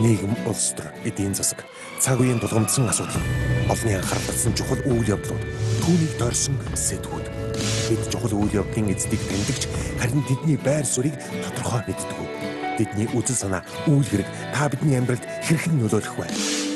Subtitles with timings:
[0.00, 1.64] нийгэм улс төр эдийн засаг
[2.00, 3.20] цаг үеийн тулгамдсан асуудал
[3.68, 5.44] олонний анхаарал татсан чухал үйл явдлууд
[5.84, 7.26] түүнийг дорсон сэдвүүд
[7.90, 9.62] бид чухал үйл явдлын эздийг тэмдэгч
[10.00, 12.18] харин тэдний байр суурийг тодорхой мэддэг.
[12.80, 16.26] Бидний үзэл санаа үйл хэрэг та бидний амьдралд хэрхэн нөлөөлөх вэ?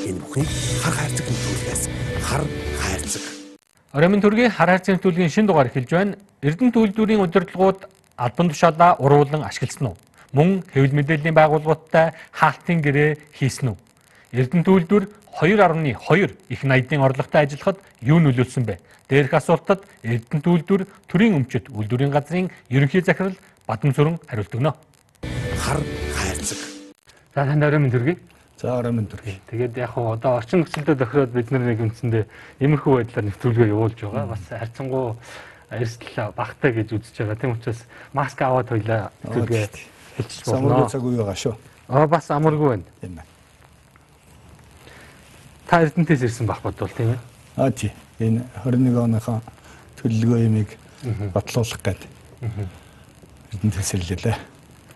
[0.05, 0.51] Энэ бүхнийг
[0.85, 1.83] хар хайрцаг нөлөөлөхөөс
[2.29, 2.43] хар
[2.77, 3.23] хайрцаг.
[3.89, 6.13] Оройн төргийн хар хайрцаг нөлөөллийн шин дугаар эхэлж байна.
[6.45, 7.89] Эрдэнэ төлөвлөрийн удирдлагууд
[8.21, 9.97] албан тушаалаа уруулан ашигласан уу?
[10.35, 13.77] Мөн хэвлэл мэдээллийн байгууллагуудтай хаалтын гэрээ хийсэн үү?
[14.35, 15.95] Эрдэнэ төлөвлөр 2.2
[16.51, 18.83] их наядын орлоготой ажиллахад юу нөлөөлсөн бэ?
[19.07, 24.75] Дээрх асуултад Эрдэнэ төлөвлөр төрийн өмчөд үйлдвэрийн газрын ерөнхий захирал Бадам Сүрэн хариулт өгнө.
[25.55, 25.79] Хар
[26.19, 26.59] хайрцаг.
[27.31, 28.19] За танд оройн төргий.
[28.59, 29.39] За оройн төргий.
[29.47, 32.27] Тэгээд яг хуу одоо орчин нөхцөлдөө тохироод бид нар нэг юмцэндээ
[32.59, 34.35] иймэрхүү байдлаар нэвтрүүлгээ явуулж байгаа.
[34.35, 35.15] Бас харьцангуй
[35.71, 37.39] эрсдэл багтай гэж үзэж байгаа.
[37.39, 40.59] Тийм учраас маск аваад хоёлаа нэвтрүүлгээ хэлчих болно.
[40.59, 41.55] Самургүй цаг үе байгаа шүү.
[41.87, 42.83] Аа бас амаргүй байна.
[43.01, 43.29] Тийм байна.
[45.67, 47.19] Та Эрдэнэтээс ирсэн байх бодвол тийм ээ.
[47.57, 47.91] Аа тий.
[48.19, 49.41] Энэ 21 оныхоо
[50.01, 50.77] төлөлгөө ямиг
[51.33, 52.01] батлуулах гээд
[53.53, 54.37] Эрдэнэтээс ирлээ.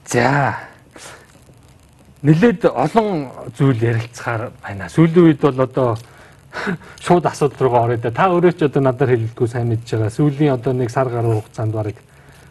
[0.06, 0.56] За.
[2.22, 4.90] Нилээд олон зүйл ярилцахаар байна.
[4.90, 5.98] Сүүлийн үед бол одоо
[7.00, 8.12] шууд асуудал руугаа орё да.
[8.12, 10.10] Та өөрөө ч одоо надад хэлэлтгүй сайн мэдж байгаа.
[10.12, 11.98] Сүүлийн одоо нэг сар гаруй хугацаанд барыг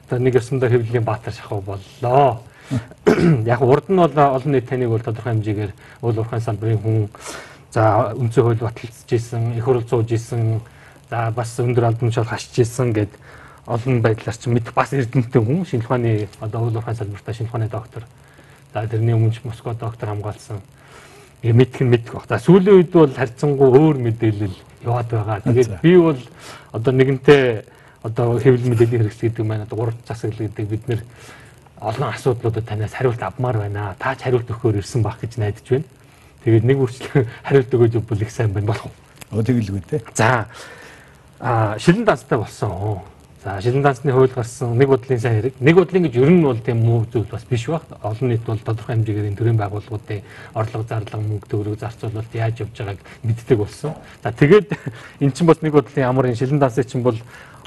[0.06, 2.40] одоо нэг ёсондоо хэвлэлийн баатар шахав боллоо.
[3.46, 7.08] Яг урд нь бол олон нийт таныг бол тодорхой хэмжээгээр уул уурхайн салбарын хүн
[7.72, 10.60] За үнцэн хууль баталцж исэн, их хурл сууж исэн,
[11.10, 13.12] за бас өндөр албан тушаал хашиж исэн гэд
[13.66, 17.68] олон байдлаар ч мэд бас эрдэнэтэй хүн шинжлэх ухааны одоо уул уурхайн салбартаа шинжлэх ухааны
[17.68, 18.02] доктор.
[18.72, 20.64] За тэрний өмнө Москва доктор хамгаалсан.
[21.42, 22.24] Мэдх нь мэдэх баг.
[22.28, 24.56] За сүүлийн үед бол харьцангуй өөр мэдээлэл
[24.88, 25.40] яваад байгаа.
[25.44, 26.20] Тэгээд би бол
[26.72, 27.64] одоо нэгэнтээ
[28.02, 31.04] одоо хэвлэл мэдээллийн хэрэгсэл гэдэг маань одоо гурав засаглал гэдэг бид нэр
[31.80, 33.94] олон асуудлуудад танаас хариулт авмаар байна.
[33.98, 35.84] Та ч хариулт өгөхөөр ирсэн баг гэж найдаж байна.
[36.44, 38.94] Тэгээд нэг үрчлэн хариулт өгөөж бол их сайн байна болох уу?
[39.30, 40.02] Оо тэгэлгүй те.
[40.14, 40.46] За
[41.40, 43.00] а шилэн данстай болсон.
[43.44, 45.54] За шилэн дансны хууль гарсан нэг бодлын сайн хэрэг.
[45.60, 47.82] Нэг бодлын гэж ер нь бол тийм муу зүйл бас биш баг.
[48.02, 50.22] Олон нийт бол тодорхой хэмжээгээр энэ төрлийн байгууллагуудын
[50.54, 53.94] орлого зарлага мөнгө төгрөг зарцуулалт яаж явж байгааг мэддэг болсон.
[54.24, 54.74] За тэгээд
[55.22, 57.14] эн чинь бас нэг бодлын ямар энэ шилэн дансыг чинь бол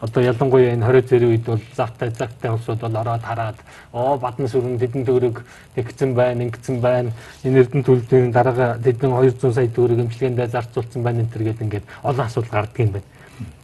[0.01, 3.57] одоо ялангуяа энэ 20 зэрэг үед бол завтай цагтай улсууд бол ороод хараад
[3.93, 5.45] оо бадна сүрэн тэдэн төгрөг
[5.77, 7.13] тэгсэн байна ингэсэн байна
[7.45, 11.85] энэ эрдэнэ төлөвийн дараага тэдэн 200 сая төгрөг эмчилгээндээ зарцуулсан байна энэ төр гэдэг ингээд
[12.01, 13.07] олон асуудал гардаг юм байна.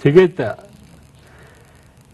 [0.02, 0.38] Тэгээд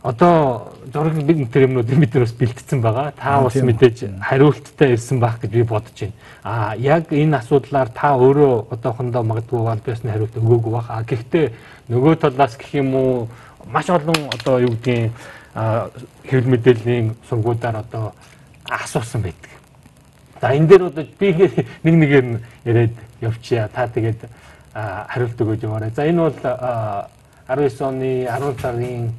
[0.04, 3.14] одоо зураг бид тэр юмнуудыг бид нар бас бэлтгэсэн байгаа.
[3.16, 6.14] Та бас мэдээж хариулттай ирсэн байх гэж би бодож байна.
[6.44, 10.88] Аа яг энэ асуудлаар та өөрөө одоохондоо магадгүй аль биесны хариулт өгөөгүй байх.
[10.92, 11.52] А гэхдээ
[11.88, 13.28] нөгөө талаас гэх юм уу
[13.68, 15.12] маш олон одоо юу гэдгийг
[15.54, 18.14] хэвлэл мэдээллийн сургуудаар одоо
[18.70, 19.52] асуусан байдаг.
[20.42, 21.32] За энэ дээр одоо би
[21.84, 23.70] нэг нэгээр нь яриад явчихъя.
[23.70, 24.28] Та тэгээд
[24.74, 25.92] хариулт өгөөж яваарай.
[25.92, 26.34] За энэ бол
[27.48, 29.14] 19 оны 10 сарын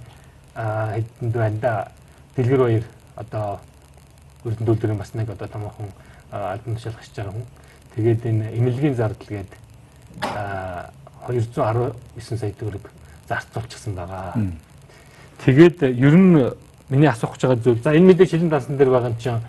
[0.55, 1.89] хэдэнд байна да.
[2.37, 2.85] Дэлгэр баяр
[3.17, 3.61] одоо
[4.45, 5.89] өрдөн төлөвийн бас нэг одоо томоохон
[6.31, 7.47] албан тушаал хашиж байгаа хүн.
[7.95, 9.53] Тэгээд энэ эмнэлгийн зардал гээд
[11.29, 12.91] 219 сая төгрөг
[13.29, 14.35] зарцуулчихсан байгаа.
[15.45, 16.51] Тэгээд ер нь
[16.89, 19.41] миний асуух гэж байгаа зүйл за энэ мэдээ шилэн дансан дээр байгаа юм чинь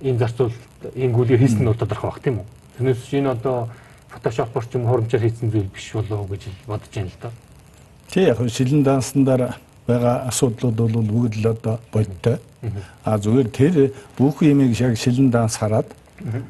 [0.00, 0.52] ийм зарцуул
[0.94, 2.46] ийм гүйлгээ хийсэн нь тодорхой баг тийм үү?
[2.78, 3.68] Тэрнээс чинь одоо
[4.08, 7.30] фотошопор ч юм хурамчаар хийсэн зүйл биш болоо гэж бодож байна л да.
[8.08, 12.38] Тий яг шилэн дансандаар байгаа асуудлууд бол бүгд л одоо бодтой.
[13.04, 15.86] А зүгээр тэр бүх юмыг яг шилэн данс хараад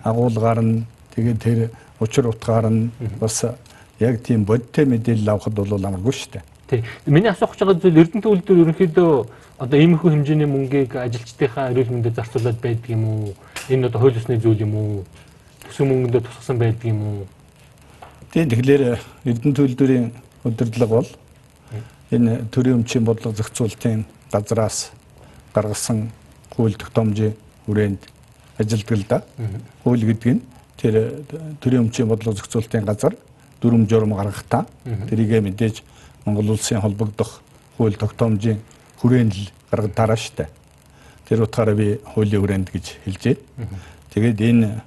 [0.05, 0.85] агуулгаар нь
[1.15, 1.59] тэгээд тэр
[2.01, 2.91] учир утгаар нь
[3.21, 3.45] бас
[3.99, 6.45] яг тийм бодтой мэдээлэл авахд бол амаргүй шүү дээ.
[6.69, 6.85] Тий.
[7.07, 9.13] Миний асуух гэж байгаа зүйл Эрдэнэ төлөвлөлтөөр ерөнхийдөө
[9.57, 13.33] одоо иймэрхүү хэмжээний мөнгийг ажилчдынхаа эрүүл мэндэд зарцуулаад байдаг юм уу?
[13.73, 15.05] Энэ одоо хууль ёсны зүйл юм уу?
[15.65, 17.27] Төсөв мөнгөндөө тусгасан байдаг юм уу?
[18.37, 18.45] Тий.
[18.45, 20.13] Тэгэхээр Эрдэнэ төлөвлөлтийн
[20.45, 21.09] удирдлага бол
[22.13, 24.93] энэ төрийн өмчийн бодлого зохицуулалтын газраас
[25.57, 26.13] гаргасан
[26.53, 27.33] хууль тогтоомжийн
[27.65, 28.01] хүрээнд
[28.61, 29.25] ажилтдаг л да.
[29.85, 30.43] Хууль гэдэг нь
[30.77, 31.25] тэр
[31.65, 33.17] төрийн өмчийн бодлого зохицуулалтын газар
[33.61, 34.67] дүрм журам гаргахтаа
[35.09, 35.83] тэрийгэ мэдээж
[36.25, 37.41] Монгол улсын холбогдох
[37.77, 38.59] хууль тогтоомжийн
[38.99, 40.49] хүрээнд л гаргадаараа штэ.
[41.29, 43.37] Тэр утгаараа би хуулийн хүрээнд гэж хэлжээ.
[44.11, 44.83] Тэгээд энэ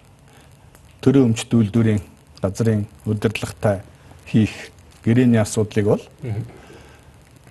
[1.01, 2.01] төрийн өмчт үйлдвэрийн
[2.41, 3.81] газрын удирдлагатай
[4.25, 4.73] хийх
[5.05, 6.03] гэрээний асуудлыг бол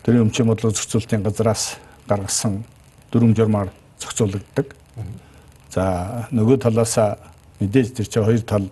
[0.05, 2.65] төрийн өмчийн бодлого зохицуулалтын газраас гаргасан
[3.13, 4.75] дүрм журмаар зохицуулагддаг.
[5.71, 6.99] За нөгөө талаас
[7.61, 8.67] мэдээж тэр чинь хоёр тал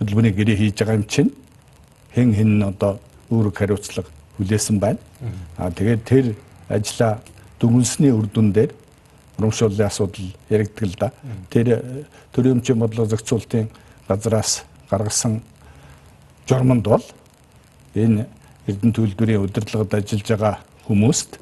[0.00, 1.30] хөдөлмөрийн гэрээ хийж байгаа юм чинь
[2.14, 2.98] хэн хэн одоо
[3.30, 4.08] үүрэг хариуцлага
[4.38, 4.98] хүлээсэн байна.
[5.56, 6.34] Аа тэгээд тэр
[6.68, 7.20] ажлаа
[7.60, 8.72] дүгнсний үр дүн дээр
[9.38, 11.12] урамшууллын асуудал яригддаг л да.
[11.50, 11.82] Тэр
[12.32, 13.68] төрийн өмчийн бодлого зохицуулалтын
[14.08, 15.42] газраас гаргасан
[16.48, 17.04] журманд бол
[17.94, 18.26] энэ
[18.66, 20.56] Эрдэнэ төлөвлөрийн удирдлагад ажиллаж байгаа
[20.88, 21.38] хүмүүст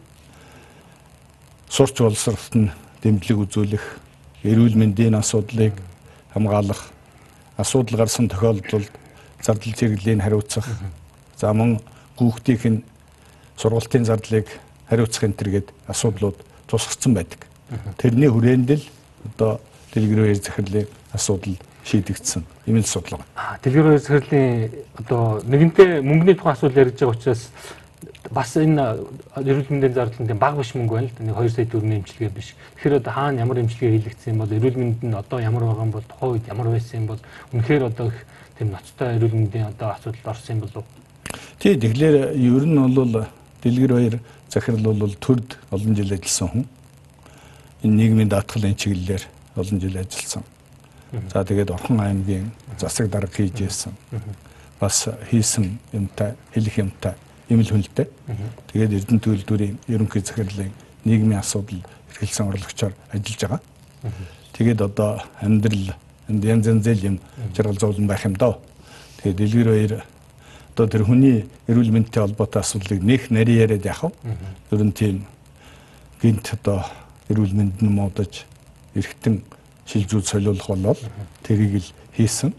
[1.70, 2.68] сурч боловсролт нь
[3.02, 3.84] дэмжлэг үзүүлэх,
[4.44, 5.72] эрүүл мэндийн асуудлыг
[6.34, 6.90] хамгаалах,
[7.56, 8.90] асуудал гарсан тохиолдолд
[9.40, 10.66] зардал чиглэлийн хариуцах,
[11.38, 11.80] за мөн
[12.30, 12.84] хүүхдийнх нь
[13.56, 14.46] сургалтын зардлыг
[14.88, 16.38] хариуцах энэ төргээд асуудлууд
[16.68, 17.40] тусгацсан байдаг.
[17.98, 18.84] Тэрний хүрээнд л
[19.32, 19.60] одоо
[19.92, 23.26] дэлгэрэнээр захирлын асуудал шийдэгдсэн юм л судалгаа.
[23.36, 24.70] Аа дэлгэрэнээр захирлын
[25.00, 27.42] одоо нэгэнтээ мөнгөний тухай асуудал ярьж байгаа учраас
[28.30, 29.02] бас энэ
[29.36, 31.24] эрүүл мэндийн зардал нь баг биш мөнгө байна л да.
[31.24, 32.54] Нэг 2 сая төгрөгийн эмчилгээ биш.
[32.76, 36.06] Тэгэхээр одоо хаана ямар эмчилгээ хийлэгдсэн бол эрүүл мэнд нь одоо ямар байгаа юм бол
[36.06, 37.20] тухайн үед ямар байсан юм бол
[37.52, 38.06] үнэхээр одоо
[38.58, 40.84] тийм ноцтой эрүүл мэндийн одоо асуудалд орсон юм болов.
[41.62, 43.22] Тий, тэгэхээр ер нь бол
[43.62, 44.18] дэлгэр баяр
[44.50, 46.64] захирал бол төрд олон жил ажилласан хүн.
[47.86, 49.22] Энэ нийгмийн даатгалын чиглэлээр
[49.54, 50.42] олон жил ажилласан.
[51.30, 52.50] За тэгээд Орхон аймгийн
[52.80, 53.94] засаг дарга хийж ирсэн.
[54.80, 57.14] Бас хийсэн юмтай, хэлэх юмтай
[57.48, 58.10] юм л хүнлээ.
[58.74, 60.74] Тэгээд Эрдэнэ төлөвлөрийн ерөнхий захирлын
[61.06, 61.78] нийгмийн асуудал
[62.10, 63.60] эрхэлсэн орлогчоор ажиллаж байгаа.
[64.50, 65.94] Тэгээд одоо амьдрал
[66.26, 67.20] энд янз янзэл юм
[67.54, 68.58] жаргал зовлон байх юм доо.
[69.22, 70.02] Тэгээд дэлгэр баяр
[70.72, 74.08] одоо тэр хүний эрүүл мэндтэй холбоотой асуудлыг нэх нарийн яриад вэ?
[74.72, 75.26] Ер нь тийм
[76.20, 76.80] гинт одоо
[77.28, 78.48] эрүүл мэнд нь модож
[78.96, 79.44] эргэтэн
[79.84, 81.00] шилжүүд солиулах болол
[81.44, 82.56] тэрийг л хийсэн.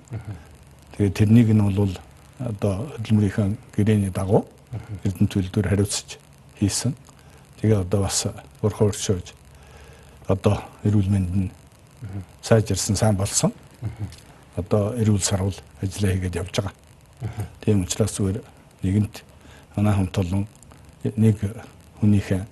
[0.93, 1.97] Тэгээд тэрнийг нь бол
[2.37, 4.45] одоо хөдөлмөрийнхөө гэрээний дагуу
[5.05, 6.17] Эрдэнэ төлөвлөөр хариуцж
[6.61, 6.93] хийсэн.
[7.61, 8.27] Тэгээ одоо бас
[8.61, 9.33] бурхан өршөөж
[10.29, 11.49] одоо эрүүл мэнд нь
[12.41, 13.53] сайжирсан сайн болсон.
[14.57, 16.73] Одоо эрүүл сарвал ажиллаа хийгээд явж байгаа.
[17.61, 18.41] Тийм учраас зүгээр
[18.83, 19.23] нэгэнт
[19.75, 20.47] манай хамт олон
[21.03, 21.37] нэг
[21.99, 22.43] хүнийхээ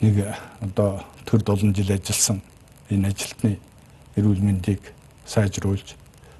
[0.00, 0.14] нэг
[0.60, 2.42] одоо төрд олон жил ажилласан
[2.90, 3.58] энэ ажилтны
[4.16, 4.92] эрүүл мэндийг
[5.26, 5.94] сайжруулж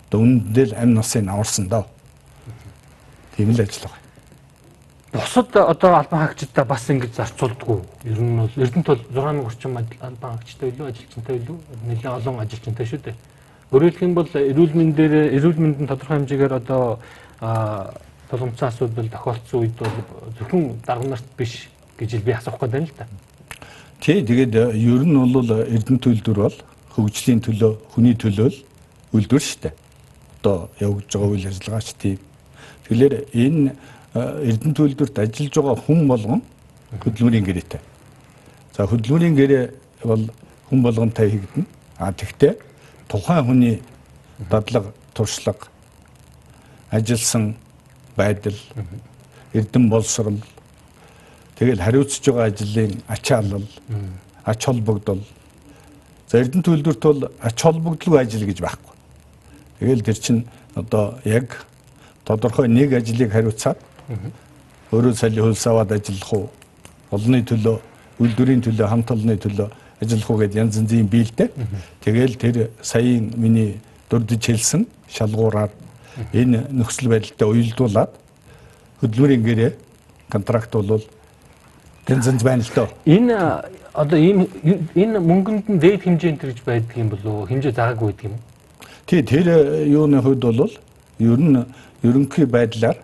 [0.08, 1.86] одоо үнэндээ л амь насыг аварсан доо.
[3.36, 4.02] Тийм л ажил байгаа.
[5.14, 7.80] Бусад одоо албан хаагчдаа бас ингэж зарцуулдаггүй.
[8.04, 12.86] Ер нь бол Эрдэнэт бол 6000 орчим албан хаагчтай илүү ажилчинтай илүү нэлээд олон ажилчинтай
[12.86, 13.16] шүү дээ.
[13.74, 17.02] Хэлэх юм бол эрүүл мэндээр эрүүл мэндийн тодорхой хэмжээгээр одоо
[18.30, 19.90] тулгымцсан асуудал тохиолдсон үед бол
[20.38, 21.66] зөвхөн дарга нарт биш
[21.98, 23.06] гэж би асуух гээд байна л да.
[23.98, 26.58] Тий, тэгээд э, ер нь бол Эрдэнэ төлөвлөр бол
[26.94, 28.58] хөгжлийн төлөө, хүний төлөө л
[29.10, 29.74] үйлдвэр шүү дээ.
[30.38, 32.18] Одоо явагдаж байгаа үйл ажиллагаач тийм.
[32.86, 33.74] Тэгэхээр энэ
[34.14, 36.42] э, Эрдэнэ төлөвлөрт ажиллаж байгаа хүн болгон
[37.02, 37.82] хөдөлмөрийн гэрээтэй.
[38.76, 39.64] За хөдөлмөрийн гэрээ
[40.06, 40.30] бол
[40.70, 41.66] хүн болгонтой хийгдэнэ.
[41.98, 42.54] А тэгтээ
[43.08, 43.82] тухайн хүний
[44.50, 45.68] дадлаг, туршлага,
[46.90, 47.56] ажилласан
[48.16, 48.56] байдал,
[49.52, 50.40] эрдэм боловсрол
[51.58, 53.66] Тэгэл хариуцж байгаа ажлын ачаалал,
[54.44, 55.22] ач холбогдол.
[56.28, 58.94] За Эрдэнэ төлөвлөрт бол ач холбогдлого ажил гэж байхгүй.
[59.78, 61.64] Тэгэл тэр чинь одоо яг
[62.24, 63.78] тодорхой нэг ажлыг хариуцаад
[64.90, 66.50] өөрөө салли хөлс аваад ажиллах уу?
[67.10, 67.78] Олонний төлөө,
[68.18, 69.70] үйлдвэрийн төлөө, хамт олонны төлөө
[70.00, 71.50] ажиллах уу гэдээ янз янзын биелдэ.
[72.04, 73.80] Тэгэл тэр саяын миний
[74.10, 75.70] дурдж хэлсэн шалгуураар
[76.32, 78.12] энэ нөхцөл байдалтай уялдуулаад
[79.00, 79.72] хөдөлмөрийн гэрээ
[80.30, 81.04] контракт бол
[82.08, 82.88] Янз янз байна л доо.
[83.06, 83.64] Энэ
[83.94, 84.44] одоо ийм
[84.94, 88.36] энэ мөнгөнд нь дээд хэмжээнд төрж байдаг юм болов хэмжээ заагаагүй байдаг юм?
[89.06, 90.72] Тий, тэр э, юуны хувьд бол
[91.18, 91.64] ер нь
[92.04, 93.00] ерөнхий байдлаар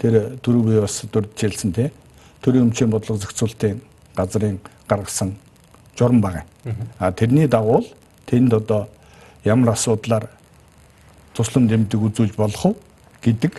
[0.00, 1.92] тэр түрүү би бас дурдчилсан тий.
[2.40, 3.82] Төрийн өмчийн бодлого зохицуулалтын
[4.16, 4.58] газрын
[4.88, 5.36] гаргасан
[5.98, 6.44] журам байгаа.
[6.98, 7.84] А тэрний дагуу
[8.26, 8.88] тэнд одоо
[9.44, 10.28] ямар асуудлаар
[11.34, 12.76] туслан дэмждэг үзүүлж болох уу
[13.22, 13.52] гэдэг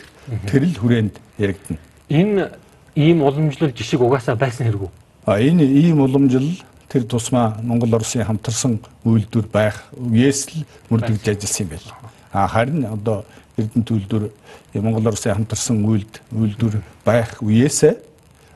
[0.48, 1.80] тэр л хүрээнд яригдана.
[2.10, 2.52] Энэ
[2.96, 4.90] ийм уламжлал жишг угаасаа байсан хэрэггүй.
[5.26, 11.66] А энэ ийм уламжлал тэр тусмаа Монгол Оросын хамтарсан үйлдвэр байх үеэс л мөрдөгж ажилласан
[11.66, 12.12] юм байна.
[12.34, 13.26] А харин одоо
[13.58, 14.32] Эрдэнэ төлөвлөр
[14.74, 17.94] Монгол Оросын хамтарсан үйлд үйлдвэр байх үеэсээ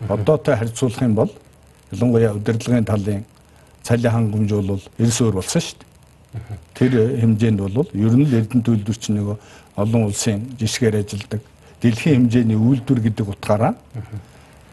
[0.10, 1.32] одоотой харьцуулах юм бол
[1.92, 3.26] ялангуяа удирдлагын талын
[3.84, 6.58] цалин хангамж бол эрс өөр болсон шүү дээ.
[6.74, 9.38] Тэр хэмжээнд бол ер нь л Эрдэнэ төлөвлөр чинь нөгөө
[9.78, 11.42] олон улсын жишгээр ажилладаг
[11.84, 13.76] дэлхийн хэмжээний үйлдвэр гэдэг утгаараа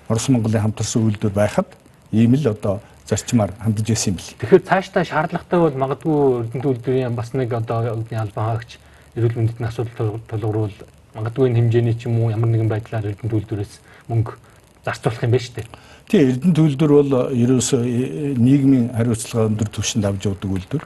[0.09, 1.69] Орос Монголын хамтарсан үйлдвэр байхад
[2.13, 4.31] ийм л одоо зарчмаар хандж ирсэн юм бэл.
[4.39, 8.79] Тэгэхээр цаашдаа шаардлагатай бол магадгүй Эрдэнэт үйлдвэрийн бас нэг одоо үгний албан хаагч
[9.19, 10.77] эрүүл мэндэд асуудал тулгууруул
[11.15, 13.75] магадгүй энэ хэмжээний ч юм уу ямар нэгэн байдлаар Эрдэнэт үйлдвэрээс
[14.07, 14.39] мөнгө
[14.87, 15.69] зарцуулах юм байна шүү дээ.
[16.11, 17.87] Тийм Эрдэнэт үйлдвэр бол ерөөсөө
[18.35, 20.83] нийгмийн хариуцлага өндөр түвшинд авч явдаг үйлдвэр.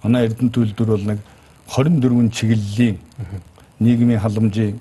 [0.00, 1.20] Манай Эрдэнэт үйлдвэр бол нэг
[1.68, 2.96] 24 чиглэлийн
[3.84, 4.80] нийгмийн халамжийн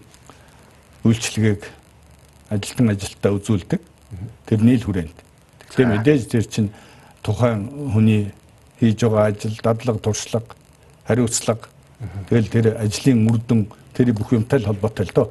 [1.03, 1.67] үйлчлэгийг
[2.47, 3.81] ажилтан ажилтаа үзүүлдэг.
[4.47, 5.17] Тэрний л хүрээнд.
[5.75, 6.71] Тэгэхээр мэдээж тэр чинь
[7.19, 8.31] тухайн хүний
[8.79, 10.55] хийж байгаа ажил, дадлага, туршлага,
[11.03, 11.67] хариуцлага
[12.29, 15.27] тэгэл тэр ажлын үр дүн тэр бүх юмтай л холбоотой л доо.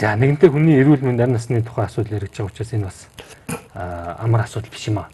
[0.00, 3.04] За нэгэнтээ хүний эрүүл мэнд ам насны тухай асуудал яригч байгаа учраас энэ бас
[4.16, 5.12] амар асуудал биш юм аа.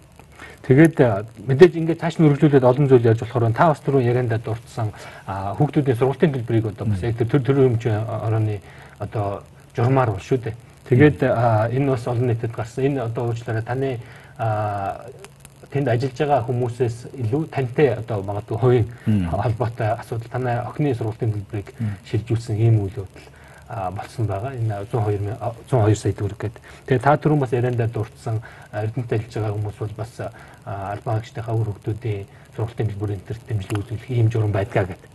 [0.63, 1.03] Тэгээд
[1.43, 4.95] мэдээж ингээд цааш нь өргөжлүүлээд олон зүйл ярьж болохоор та бас түрүү ярианда дурдсан
[5.27, 8.63] хүүхдүүдийн сургалтын төлбөрийг одоо бас яг тэр төр хэмжээ орооны
[9.03, 9.43] одоо
[9.75, 10.55] журмаар бол шүү дээ.
[10.87, 11.19] Тэгээд
[11.75, 12.87] энэ бас олон нийтэд гарсан.
[12.87, 13.99] Энэ одоо уучлаарай таны
[15.67, 18.87] тэнд ажиллаж байгаа хүмүүсээс илүү тантай одоо магадгүй хувийн
[19.35, 21.75] холбоотой асуудал танай охины сургалтын төлбөрийг
[22.07, 23.35] шилжүүлсэн ийм үйл явдал
[23.69, 24.55] болсон байгаа.
[24.55, 25.35] Энэ 102
[25.71, 26.63] 102 сая төгрөг гэдэг.
[26.87, 28.39] Тэгээ та түрүүн бас яриандаа дурдсан
[28.71, 30.13] эрдэнэт ажиллаж байгаа хүмүүс бол бас
[30.65, 35.11] албан хаагчдынхаа үр хөвгүүдийн сургалтын төлбөрийн төр дэмжлэг үзүүлэх ийм журам байдгаа гэдэг.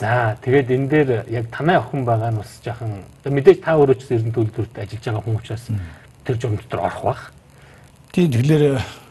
[0.00, 4.08] За тэгээд энэ дээр яг танай охин байгаа нь бас жаахан мэдээж та өөрөө ч
[4.08, 5.64] эрдэнэт төлөвлөлтөд ажиллаж байгаа хүн учраас
[6.24, 7.22] тэр журам дотор орох бах.
[8.16, 8.64] Тийм тэгэхээр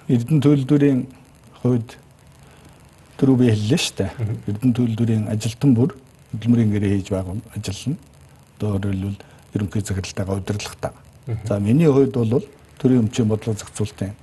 [0.10, 1.00] эрдэнэт төлөвлөрийн
[1.62, 1.90] хувьд
[3.22, 4.12] түрүү би хэллээ шүү дээ.
[4.50, 5.94] Эрдэнэт төлөвлөрийн ажилтан бүр
[6.32, 7.98] хөдөлмөрийн гэрээ хийж байгаа ажиллана.
[8.58, 9.18] Одоо өөрөлдвөл
[9.56, 10.92] ерөнхий захиралтайгаа удирдлагатай.
[11.46, 12.46] За миний хувьд бол
[12.80, 14.16] төрийн өмчийн бодлого зохицуулалтын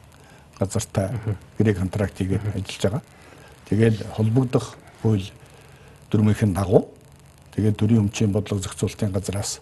[0.58, 1.10] газартай
[1.58, 3.02] гэрээ контракт хийгээд ажиллаж байгаа.
[3.68, 5.30] Тэгээд холбогдох хууль
[6.10, 6.88] дүрмийнхэн дагуу
[7.54, 9.60] тэгээд төрийн өмчийн бодлого зохицуулалтын газраас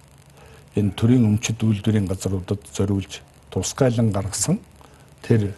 [0.77, 4.61] энэ төрийн өмчит үйлдвэрийн газруудад зориулж тусгайлан гаргасан
[5.23, 5.55] тэр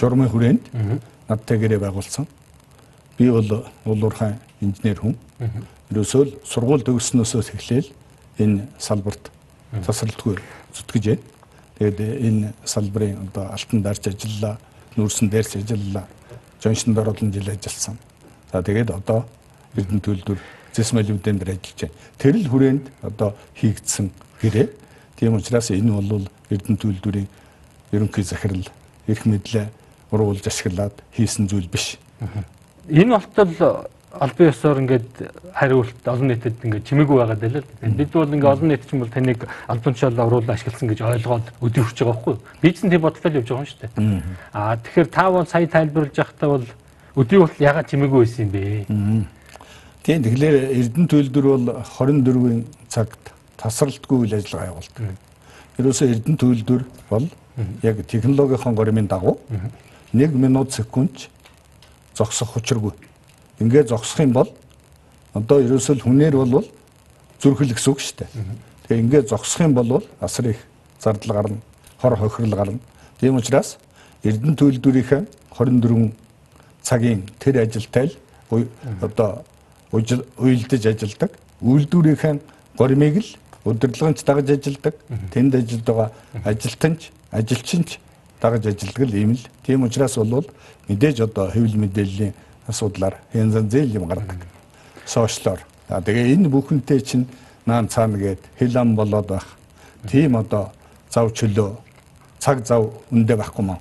[0.00, 0.64] журмын хүрээнд
[1.28, 2.26] надтай гэрээ байгуулсан.
[3.18, 5.16] Би бол уулуурхай инженер хүн.
[5.90, 7.90] Ерөөсөө л сургууль төгссөнөөсөө эхлээл
[8.42, 9.30] энэ салбарт
[9.86, 10.36] тасралтгүй
[10.74, 11.24] зүтгэж байна.
[11.78, 14.56] Тэгээд энэ салбарын одоо алтан дарж ажиллаа,
[14.96, 16.08] нүүрсэн дээрч ажиллаа,
[16.62, 17.98] жоншинд оруулан жил ажилласан.
[18.52, 19.28] За тэгээд одоо
[19.76, 20.40] Эрдэнэ төлөвлөр
[20.72, 21.96] зэсмэлүүдэн дээр ажиллаж байна.
[22.16, 24.68] Тэр л хүрээнд одоо хийгдсэн гэрээ.
[25.16, 27.28] Тийм учраас энэ бол Эрдэнэ төлөвлөрийн
[27.92, 28.64] ерөнхий захирал
[29.06, 29.68] эрх мэдлээ
[30.10, 31.98] уруулж ашиглаад хийсэн зүйл биш.
[32.88, 35.10] Энэ болтол албан ёсоор ингээд
[35.52, 37.88] хариулт олон нийтэд ингээд чимээгүй байгаад байлаа л да.
[37.90, 41.46] Бид бол ингээд олон нийт ч юм бол таныг албан тушаалаа оруулаад ашигласан гэж ойлгоод
[41.60, 42.40] өдөрч байгаа байхгүй юу?
[42.62, 44.22] Би ч тийм бодлоо явж байгаа юм шүү дээ.
[44.54, 46.66] Аа тэгэхээр та бол сая тайлбарлаж байхдаа бол
[47.16, 48.62] өдөө бол ягаад чимээгүй байсан юм бэ?
[50.06, 55.02] Тийм тэгэхээр Эрдэнэ төлөвлөр бол 24-ийн цагт тасралтгүй үйл ажиллагаа явуулдаг.
[55.76, 57.26] Ерөөсөө Эрдэнэ төлөвлөр бол
[57.82, 59.40] яг технологийн горимын дагуу
[60.12, 61.28] 1 минут секунд
[62.14, 62.92] зогсох учиргүй
[63.60, 64.50] ингээ зогсох юм бол
[65.34, 66.64] одоо ерөөсөл хүнээр бол
[67.40, 68.30] зүрхэл гэсэн үг шүү дээ.
[68.88, 70.60] Тэгээ ингээ зогсох юм бол асар их
[71.00, 71.58] зардал гарна,
[72.00, 72.78] хор хохирол гарна.
[73.20, 73.78] Тийм учраас
[74.24, 75.22] Эрдэнэ төлөвлөрийнхээ
[75.56, 76.12] 24
[76.82, 78.12] цагийн тэр ажилтай
[78.50, 78.68] л
[79.00, 79.44] одоо
[79.92, 81.30] уйлдаж ажилдаг.
[81.60, 82.40] Үйлдвэрийнхээ
[82.76, 83.28] горимыг л
[83.64, 84.94] удирдлагынч дагаж ажилдаг.
[85.32, 86.10] Тэнд ажиллаж байгаа
[86.44, 87.98] ажилтнч, ажилчинч
[88.40, 89.44] дагаж ажилдаг л ийм л.
[89.64, 90.46] Тийм учраас бол
[90.88, 92.34] мэдээж одоо хэвлэл мэдээллийн
[92.66, 94.46] асуудлаар янз янзын юм гардаг.
[95.06, 95.60] Сошиалор.
[95.88, 97.26] Тэгээ энэ бүхэнтэй чинь
[97.66, 98.40] наан цаана гээд
[98.76, 99.46] ам болоод байх.
[100.06, 100.72] Тийм одоо
[101.10, 101.76] зав чөлөө
[102.38, 103.78] цаг зав үндэ байхгүй маа.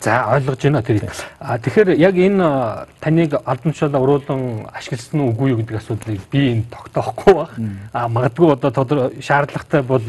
[0.00, 1.10] За ойлгож байна тэрийг.
[1.40, 6.64] А тэгэхээр яг энэ таныг албан тушаалаа уруулан ашигласан үгүй юу гэдэг асуудлыг би энэ
[6.70, 7.50] тогтоохгүй баг.
[7.92, 10.04] А магадгүй одоо тодор шаардлагатай бол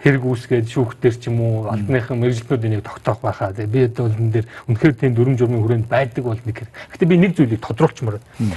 [0.00, 3.52] хэрэг үүсгээд шүүхтэр ч юм уу албаныхан мэрэгжлүүд энийг тогтоох байхаа.
[3.52, 6.72] Тэгээ би одоо энэ дээр үнэхээр тийм дүрм журмын хүрээнд байдаг бол нэг хэрэг.
[6.94, 8.56] Гэтэ би нэг зүйлийг тодруулчмаар байна.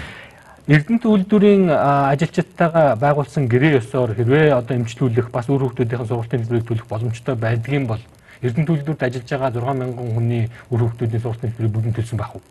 [0.64, 7.36] Эрдэнэт үйлдвэрийн ажилчдтайгаа байгуулсан гэрээ ёсоор хэрвээ одоо эмчлүүлэх бас үр хөвгүүдийн сургалтын төлөх боломжтой
[7.36, 8.00] байдгийн бол
[8.44, 12.42] Эрдэнэ төлөвлөлтөд ажиллаж байгаа 6 мянган хүний үр хөвгүүдийн сургалтын төлбөрийг бүгд төлсөн байх уу?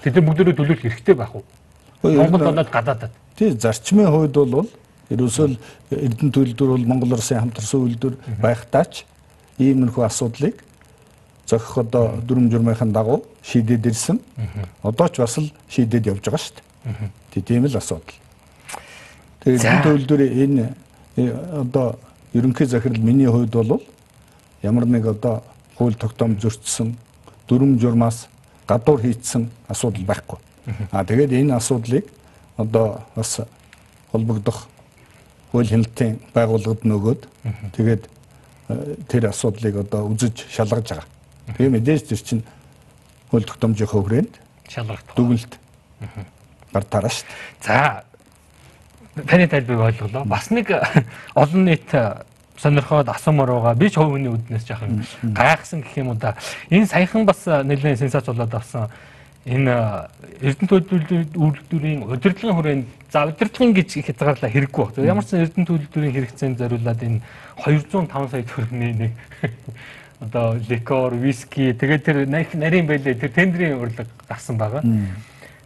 [0.00, 1.44] Тэд нар бүгдөө төлөвлөх хэрэгтэй байх уу?
[2.02, 3.12] Монгол болоод гадаадад.
[3.36, 4.68] Тий, зарчмын хувьд бол
[5.12, 5.46] ерөөсөө
[5.92, 9.04] Эрдэнэ төлөвлөлтөөр бол Монгол Улсын хамтарсан үйлдвэр байхдаач
[9.60, 10.64] иймэрхүү асуудлыг
[11.46, 14.20] зохих одоо дүрм журмынхын дагуу шийдээд ирсэн.
[14.82, 17.10] Одоо ч бас л шийдээд явж байгаа шүү дээ.
[17.30, 18.16] Тий, тийм л асуудал.
[19.44, 20.64] Тэгээд Эрдэнэ төлөвлөлтөөр энэ
[21.60, 21.98] одоо
[22.32, 23.82] ерөнхий захирал миний хувьд бол
[24.62, 25.42] ямар нэг одоо
[25.76, 26.96] хууль тогтоом зөрчсөн
[27.48, 28.28] дүрм журмаас
[28.66, 30.38] гадуур хийцсэн асуудал байхгүй.
[30.90, 32.06] Аа тэгээд энэ асуудлыг
[32.56, 33.40] одоо бас
[34.12, 34.68] холбогдох
[35.50, 37.22] хууль хяналтын байгууллагад нөгөөд
[37.76, 38.08] тэгээд
[38.68, 41.08] э, тэр асуудлыг одоо үзэж шалгаж байгаа.
[41.58, 42.44] Тэгээ мэдээж тэр чинь
[43.30, 44.34] хууль тогтоомжийн хөврөөнд
[44.68, 45.58] шалгах дүгнэлт
[46.72, 47.26] гар тараа шүү.
[47.60, 48.04] За
[49.26, 50.24] таны тайлбарыг ойлголоо.
[50.24, 50.72] Бас нэг
[51.34, 51.90] олон нийт
[52.62, 53.74] сонирхоод асуумаар байгаа.
[53.74, 55.02] Би ч хувь хүний үднээс жоохон
[55.34, 56.36] гайхсан гэх юм уу да.
[56.70, 58.86] Энэ саяхан бас нэлээд сенсац болоод авсан.
[59.44, 60.06] Энэ
[60.38, 65.02] Эрдэнэ төлөвлөрийн удирдлагын хүрээнд за удирдлагын гэж хязгаарлаа хэрэггүй баг.
[65.02, 67.20] Ямар ч Эрдэнэ төлөвлөрийн хэрэгцээнд зориулаад энэ
[67.66, 69.12] 205 сая төгрөгийн нэг
[70.22, 74.86] одоо ликор, виски тэгээд тэр нарийн байлээ тэр тендерийн урлаг гарсан байгаа.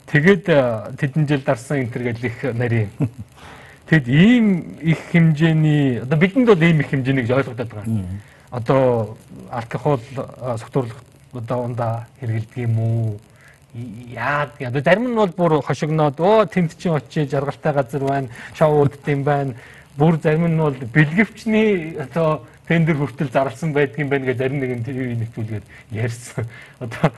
[0.08, 0.44] Тэгээд
[0.96, 2.88] тэдэн жил дарсан энэ төр гэл их нарийн.
[3.86, 4.46] Тэгэд ийм
[4.82, 8.04] их хэмжээний одоо бидэнд бол ийм их хэмжээнийг ойлгогдоод байгаа.
[8.50, 9.16] Одоо
[9.50, 10.02] алкогол
[10.58, 11.00] согтуурлах
[11.32, 13.20] одоо ундаа хэрэгэлдэг юм уу?
[13.76, 18.82] яад одоо зарим нь бол бүр хошигноод оо тэнд чинь очиж жаргалтай газар байна шоу
[18.82, 19.54] удд юм байна
[19.96, 25.18] бүр зарим нь бол бэлгэвчний одоо тендер хүртэл зарласан байдгийн байна гэж зарим нэгэн телевиз
[25.18, 26.46] нэвтрүүлгээд ярьсан
[26.80, 27.12] одоо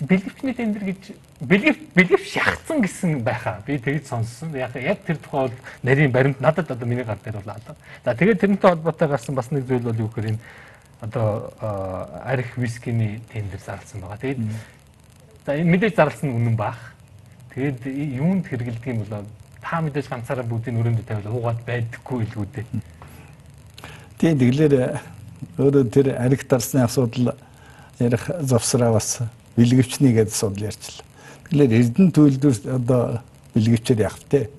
[0.00, 3.62] бэлгэвчний тендер гэж бэлгэв бэлгэв шахацсан гэсэн байхаа.
[3.66, 4.54] Би тэгж сонссон.
[4.54, 8.14] Яг яг тэр тухай бол нарийн баримт надад одоо миний гар дээр бол алга за
[8.14, 10.38] тэгээд тэрнтэй холбоотой гарсан бас нэг зүйл бол юу гэхээр энэ
[11.00, 11.52] одоо
[12.24, 14.18] арх вискиний тендер зарласан байгаа.
[14.18, 14.38] Тэгээд
[15.44, 16.94] За энэ мэдээж зарласан нь үнэн баах.
[17.50, 17.82] Тэгээд
[18.14, 19.26] юунд хэрэгэлдэг юм бол
[19.58, 22.66] та мэдээж ганцаараа бүгдийн өрөөнд тавиул уугаад байдаггүй илүү дээ.
[24.22, 25.02] Тийм тэглэр
[25.58, 27.34] өөрөө тэр ариг дарсны асуудал
[27.98, 29.18] ярих завсраа бас
[29.56, 31.06] бэлгэвчний гэдэг асуудал ярьчлаа.
[31.50, 33.20] Тэгэхээр Эрдэнэ төлөвлөр одоо
[33.54, 34.50] бэлгэвчээр явах те.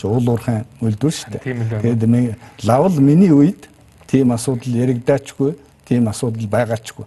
[0.00, 1.82] Жуул уурхайн үйлдвэр шүү дээ.
[1.82, 3.68] Тэгээд ми лавл миний үед
[4.06, 5.54] тийм асуудал яригдаачгүй,
[5.86, 7.06] тийм асуудал байгаачгүй.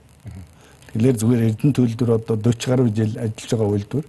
[0.94, 4.06] Тэгэхээр зүгээр Эрдэнэ төлөвлөр одоо 40 гаруй жил ажиллаж байгаа үйлдвэр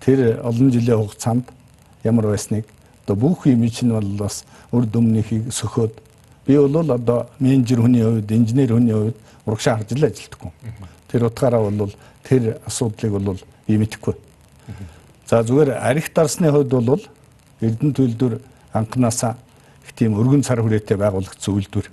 [0.00, 1.46] тэр олон жилийн хугацаанд
[2.04, 2.66] ямар байсныг
[3.04, 5.94] одоо бүх юм чинь бол бас үр дүннийхийг сөхөөд
[6.46, 9.16] би бол одоо менежер хүний хувьд, инженер хүний хувьд
[9.46, 10.52] урагшаа харж л ажилтдаг.
[11.12, 11.92] Тэр утгаараа бол
[12.24, 14.16] тэр асуудлыг бол би мэдэхгүй.
[15.28, 17.02] За зүгээр арих дарсны хувьд бол
[17.60, 18.40] Эрдэнэ төлөвлөр
[18.72, 19.36] анханасаа
[19.84, 21.88] их тийм өргөн цар хүрээтэй байгуулагдсан үйлдвэр.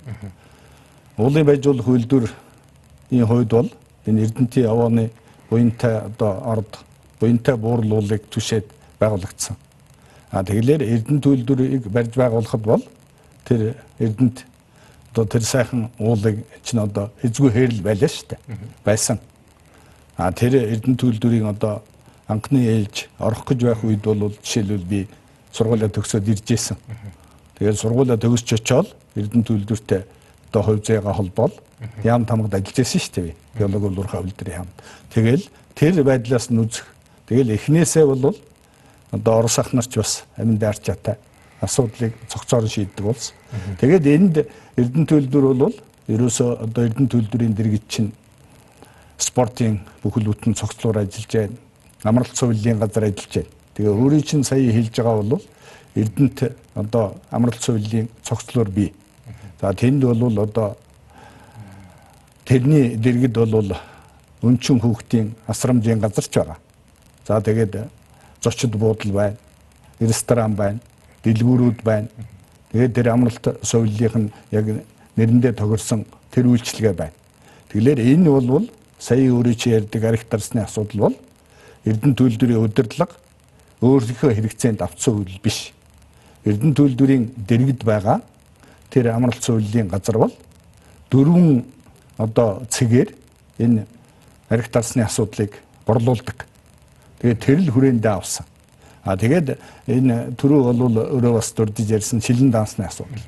[1.16, 3.70] Уулын байж болох үйлдвэрийн хувьд бол
[4.06, 5.10] энэ Эрдэнтийн овооны
[5.50, 6.78] буянтай одоо орд
[7.20, 8.66] буянтай буурлуулыг түшээд
[8.98, 9.56] байгуулагдсан.
[10.30, 12.82] А тэгэлэр Эрдэнэ төлөвлөрийг барьж байгуулахад бол
[13.44, 14.44] тэр Эрдэнэт
[15.12, 18.40] одоо тэр сайхан уулыг чинь одоо эзгүй хэрл байлаа шүү дээ.
[18.84, 19.18] Байсан.
[20.16, 21.82] А тэр Эрдэнэ төлөвлөрийн одоо
[22.28, 25.08] анхны ээлж орох гэж байх үед бол жишээлбэл би
[25.52, 26.76] сургуулаа төгсөөд ирж исэн.
[27.58, 30.02] Тэгээд сургуулаа төгсч очоод Эрдэнэ төлөвлөртөө
[30.50, 31.54] одоо хувь заяага холбоол
[32.04, 33.34] яам тамгад ажиллаж байсан шүү дээ.
[33.58, 34.74] Биологи улуурхай үйлдвэрийн яамд.
[35.10, 36.86] Тэгэл тэр байдлаас нь үзэх.
[37.26, 38.36] Тэгэл эхнээсээ бол
[39.10, 41.18] одоо орос ах нар ч бас амин даарч чатай
[41.60, 43.34] асуудлыг цогцоор шийддэг болсон.
[43.80, 44.34] Тэгээд энд
[44.76, 45.76] Эрдэнэ төлөвлөр бол
[46.08, 48.12] ерөөсөө одоо Эрдэнэ төлөвлөрийн дэргэд чинь
[49.18, 51.56] спортын бүхэл бүтэн цогцлоор ажиллаж байна.
[52.02, 53.52] Амралт сувиллийн газар ажиллаж байна.
[53.74, 55.42] Тэгээ өөрийн чинь сая хэлж байгаа бол
[55.94, 58.94] Эрдэнэт одоо амралт сувиллийн цогцлоор бий.
[59.60, 60.76] За тэнд бол одоо
[62.44, 63.76] тэрний дэргэд бол
[64.42, 66.58] өнчин хүүхдийн асрамжийн газар ч байгаа.
[67.26, 67.88] За тэгээд
[68.40, 69.36] зочид буудал байна,
[70.00, 70.80] ресторан байна,
[71.24, 72.08] дэлгүүрүүд байна.
[72.72, 74.66] Тэгээд тэр амралт совиллийнх нь яг
[75.16, 77.16] нэрэндээ тохирсон тэр үйлчлэгээ байна.
[77.70, 81.16] Тэгэхээр энэ бол сая өөрөө чи ярьдаг арх дарсны асуудал бол
[81.84, 83.16] Эрдэнэ төлөвлөрийн удирдлага
[83.80, 85.72] өөрийнхөө хэрэгцээнд авцсан үйл биш.
[86.44, 88.20] Эрдэнэ төлөвлөрийн дэргэд байгаа
[88.92, 90.34] тэр амралт сувиллийн газар бол
[91.08, 91.64] дөрвөн
[92.18, 93.08] одоо цэгээр
[93.64, 93.86] энэ
[94.52, 95.56] арх дарсны асуудлыг
[95.86, 96.44] борлуулдаг.
[97.24, 98.44] Тэгээд тэр л хүрээндээ авсан.
[99.04, 99.56] А тэгээд
[99.88, 103.22] энэ түрүү бол өөрөө бас дурдж ярьсан шилэн дансны асуудал.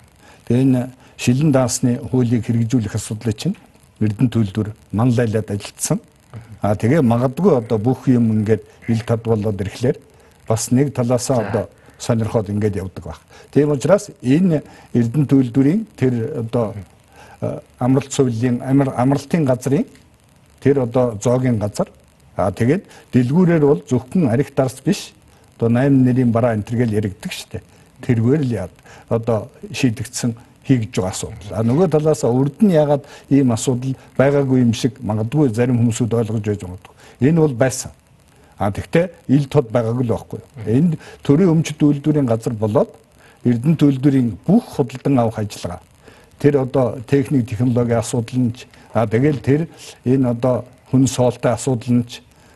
[0.44, 3.56] Тэгээд энэ шилэн дансны хуулийг хэрэгжүүлэх асуудлыг чинь
[4.00, 6.00] Эрдэнэ төлөвлөр манлайлаад ажилтсан.
[6.60, 9.96] А тэгээ магадгүй одоо бүх юм ингээд ил тад болоод ирэхлээр
[10.48, 11.64] бас нэг талаасаа одоо
[11.98, 13.20] сонирхоод ингээд явдаг баг.
[13.50, 16.74] Тийм учраас энэ Эрдэнэ төлөвлөрийн тэр одоо
[17.78, 19.86] амралт сувилийн амралтын газрын
[20.60, 21.88] тэр одоо зоогийн газар
[22.36, 25.12] аа тэгээд дэлгүүрээр бол зөвхөн арх дарс биш
[25.62, 27.62] одоо 8 нэрийн бараа энтергээл яригддаг штэ
[28.02, 28.74] тэргээр л яад
[29.08, 30.34] одоо шийдэгдсэн
[30.66, 31.50] хийгдэж байгаа асуудал.
[31.54, 36.42] А нөгөө талаас урд нь ягаад ийм асуудал байгаагүй юм шиг магадгүй зарим хүмүүсүүд ойлгож
[36.42, 36.94] байж магадгүй.
[37.20, 37.90] Энэ бол байсан.
[38.58, 40.40] А тэгтээ ил тод байгаагүй л байхгүй.
[40.66, 42.90] Энд төрийн өмчт үйлдвэрийн газар болоод
[43.42, 45.82] Эрдэнэ төлөвлөрийн бүх худалдан авах ажиллагаа
[46.38, 48.54] тэр одоо техник технологи асуудал нь
[48.94, 49.66] а тэгэл тэр
[50.04, 52.06] энэ одоо хүн соолтой асуудал нь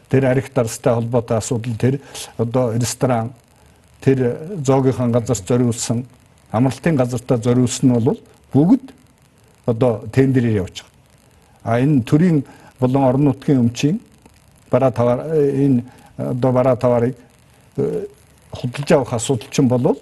[0.09, 2.01] тэр арх дарстай холбоотой асуудал тэр
[2.39, 3.33] одоо ресторан
[4.01, 6.05] тэр зоогийнхан газар зориулсан
[6.53, 8.21] амралтын газартаа зориулсан нь бол
[8.53, 8.93] бүгд
[9.67, 10.93] одоо тендерээр явж байгаа.
[11.65, 12.45] А энэ төрийн
[12.81, 14.01] болон орон нутгийн өмчийн
[14.71, 15.83] бараа тавар энэ
[16.17, 17.17] одоо бараа таварыг
[17.77, 18.07] э,
[18.51, 19.99] худалдаж авах асуудал чинь бол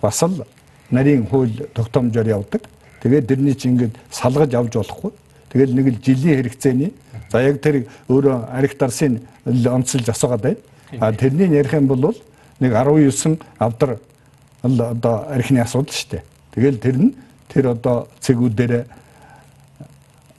[0.00, 0.44] бас л
[0.90, 2.62] нарийн хууль тогтоомжоор явдаг.
[3.02, 5.12] Тэгээд дэрний чи ингээд салгаж авч болохгүй.
[5.52, 6.92] Тэгэл нэг л жилийн хэрэгцээний
[7.28, 10.56] за яг тэр өөрөө арх дарсын онцлж асуугаад байна.
[10.98, 12.16] А тэрний ярих юм бол
[12.60, 13.98] нэг 19 авдар
[14.62, 16.22] одоо архины асуудал шүү дээ.
[16.56, 17.14] Тэгэл тэр нь
[17.52, 18.84] тэр одоо цэгүүдээр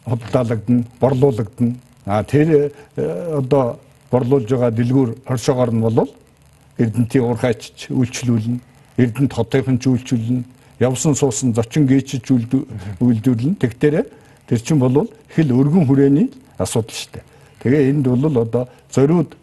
[0.06, 1.76] худалдаалагдана, борлуулагдана.
[2.06, 3.80] А тэр э, одоо
[4.12, 6.10] борлуулж байгаа дэлгүүр оршоогоор нь бол
[6.78, 8.60] Эрдэнтийн урхайчч үйлчлүүлнэ,
[8.98, 10.44] Эрдэнэт хотынхан ч үйлчлүүлнэ,
[10.82, 14.02] явсан суусан зочин гээчж үйлдвэрлэн тэгтэрэ
[14.48, 16.28] тэр чинь бол хэл өргөн хүрээний
[16.58, 17.24] асуудал шүү дээ.
[17.64, 19.36] Тэгээ энд бол одоо зориуд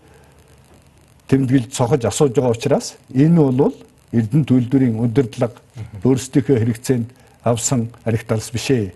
[1.29, 3.75] тэмдэглэж цохож асууж байгаа учраас энэ бол
[4.11, 5.63] Эрдэнэ төлөвлөрийн удирдлага
[6.03, 7.09] өөрсдийнхөө хэрэгцээнд
[7.47, 8.91] авсан аригталс биш ээ.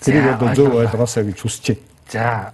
[0.00, 1.84] Тэрийг одоо зөв ойлгоосаа гэж хүсэж байна.
[2.08, 2.52] За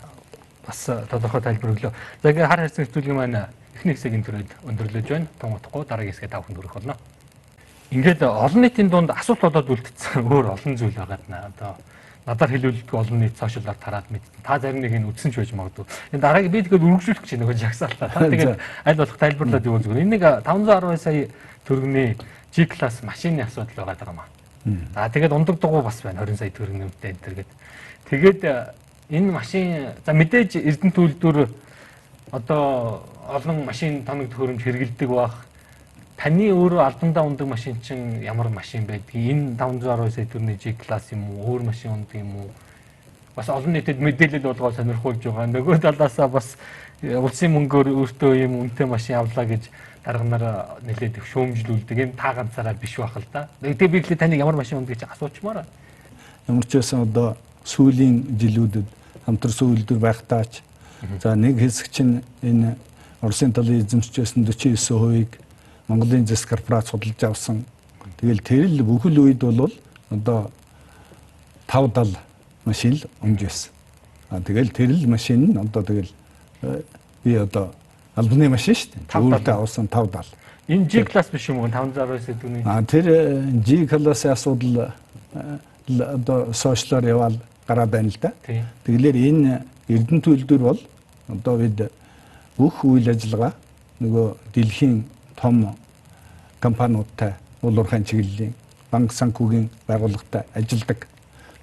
[0.66, 1.92] бас тодорхой тайлбар өглөө.
[2.22, 3.46] За ингээ хар хайрцаг хэвлэлийн маань
[3.78, 5.26] эхний хэсгийн төрөд өндөрлөж байна.
[5.38, 6.98] Тун утгагүй дараагийн хэсгээ тавхан төрөх болно.
[7.90, 11.50] Ингээд олон нийтийн дунд асуулт болоод үлдсэн өөр олон зүйл байгаад наа.
[11.54, 11.74] Одоо
[12.30, 14.22] надаар хэлүүлдэг олон нийт сошиалаар тараад мэд.
[14.46, 15.82] Та зарим нэг нь үдсэн ч байж магадгүй.
[16.14, 18.06] Энэ дараагийн би тэгээд үргэлжлүүлэх гэж нөгөө жагсаалтаа.
[18.06, 18.54] Та тэгээд
[18.86, 20.02] аль болох тайлбарлаад юу зүгээр.
[20.06, 21.26] Энэ нэг 510 сая
[21.66, 22.14] төгрөгийн
[22.54, 24.28] G class машины асуудал байгаа даа маа.
[24.94, 27.50] За тэгээд ундаг дугуй бас байна 20 сая төгрөгийн нэмтэй энэ төр гээд.
[28.10, 28.40] Тэгээд
[29.10, 31.50] энэ машин за мэдээж Эрдэнэ төлөвлөөр
[32.30, 35.49] одоо олон машин тоног төхөөрөмж хэрэгэлдэг бах
[36.20, 41.08] таны өөрөө албандаа ундаг машин чинь ямар машин байдгийг энэ 512 сая төгрөний G class
[41.12, 41.56] юм уу?
[41.56, 42.50] Өөр машин ундаг юм уу?
[43.34, 45.46] Бас олон нийтэд мэдээлэл болгоо сонирхуулж байгаа.
[45.48, 46.56] Нөгөө талаасаа бас
[47.00, 49.72] э, улсын мөнгөөр өөртөө юм үнэтэй машин авлаа гэж
[50.04, 51.96] дарганаар нэлээд их шүүмжлүүлдэг.
[51.96, 53.48] Энэ та ганцаараа биш байх л да.
[53.64, 55.64] Тэгээ би л таны ямар машин ундаг гэж асуучмаар.
[56.48, 58.88] Ямар ч байсан одоо сүүлийн жилүүдэд
[59.24, 60.60] хамтарсан үйлдвэр байхтаач
[61.22, 62.76] за нэг хэсэг чинь энэ
[63.20, 65.36] Оросын талын эзэмшижсэн 49%-ийг
[65.90, 67.64] Монголын зэс корпорац судалж авсан.
[68.20, 69.72] Тэгэл тэр л бүхэл үед бол
[70.10, 70.50] одоо
[71.66, 72.14] 570
[72.64, 73.72] машин л өмж байсан.
[74.30, 76.10] А тэгэл тэр л машин нь одоо тэгэл
[76.62, 76.82] э,
[77.24, 77.74] би одоо
[78.14, 79.18] албаны машин шүү дээ.
[79.18, 80.38] Өөртөө авсан 570.
[80.70, 82.62] Энэ G class биш юм уу 560 сэдвүүний?
[82.64, 84.94] А тэр э, G class-ийн асуудал
[85.34, 85.58] э,
[85.98, 88.30] одоо сошиалар яваал гараад байна л да.
[88.86, 90.80] Тэгэлэр энэ Эрдэнэ төлөвлөр бол
[91.26, 91.90] одоо бид
[92.54, 93.54] бүх үйл ажиллагаа
[93.98, 95.02] нөгөө дэлхийн
[95.40, 95.76] том
[96.60, 98.54] компаниудтай уулуурхайн чиглэлийн
[98.90, 101.06] банк санхүүгийн байгууллагатай ажилладаг.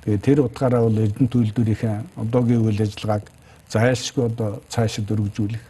[0.03, 3.23] Тэгээд тэр утгаараа бол Эрдэнэ төлөвлөрийнхээ одоогийн үйл ажиллагааг
[3.69, 5.63] зайлшгүй одоо цаашид өргөжүүлэх.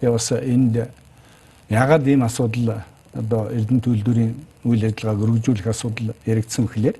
[0.00, 0.76] Тэгээ бас энд
[1.70, 2.82] ягаад ийм асуудал
[3.14, 4.32] одоо Эрдэнэ төлөвлөрийн
[4.64, 6.96] үйл ажиллагааг өргөжүүлэх асуудал яригдсан гэхлээр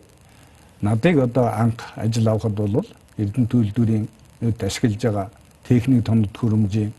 [0.80, 2.86] надыг одоо анх ажил авахд бол
[3.18, 4.08] Эрдэнэ төлөвлөрийн
[4.40, 5.30] үед ашиглаж байгаа
[5.64, 6.92] техник тоног төхөөрөмжийн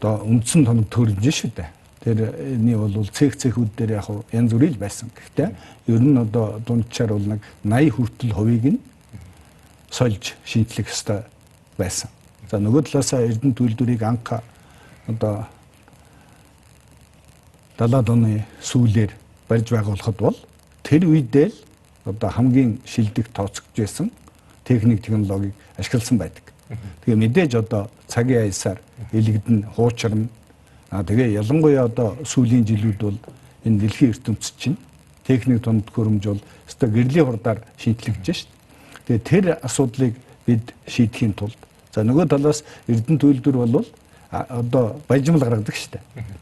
[0.00, 5.10] одоо үндсэн тоног төхөөрөмж шүү дээ тэрний бол цех цехүүд дээр яг янз бүрийн байсан.
[5.12, 5.48] Гэхдээ
[5.92, 8.80] ер нь одоо дундчаар бол нэг 80 хүртэл хувийг нь
[9.90, 11.22] сольж шинжлэх ёстой
[11.76, 12.10] байсан.
[12.50, 14.40] За нөгөө талаасаа Эрдэнэ төлөвлөрийг анх
[15.06, 15.44] одоо
[17.78, 19.12] 70 оны сүүлээр
[19.48, 20.36] барьж байгуулахад бол
[20.82, 21.58] тэр үедээ л
[22.04, 24.10] одоо хамгийн шилдэг тооцогдож байсан
[24.64, 26.44] техник технологиг ашигласан байдаг.
[27.04, 28.78] Тэгээ мэдээж одоо цагийн аясаар
[29.12, 30.28] илэгдэн хуучрна
[30.90, 33.18] А тэгээ ялангуяа одоо сүүлийн жилүүд бол
[33.64, 34.78] энэ дэлхийн ертөнцид чинь
[35.22, 38.50] техник тунд хөрөмж бол өстой гэрлийн хурдаар шинтлэгдэж шít.
[39.06, 41.54] Тэгээ тэр асуудлыг бид шийдэхийн тулд
[41.94, 43.86] за нөгөө талаас Эрдэнэ төлөвлөр бол
[44.30, 45.94] одоо баяжмал гаргадаг шít.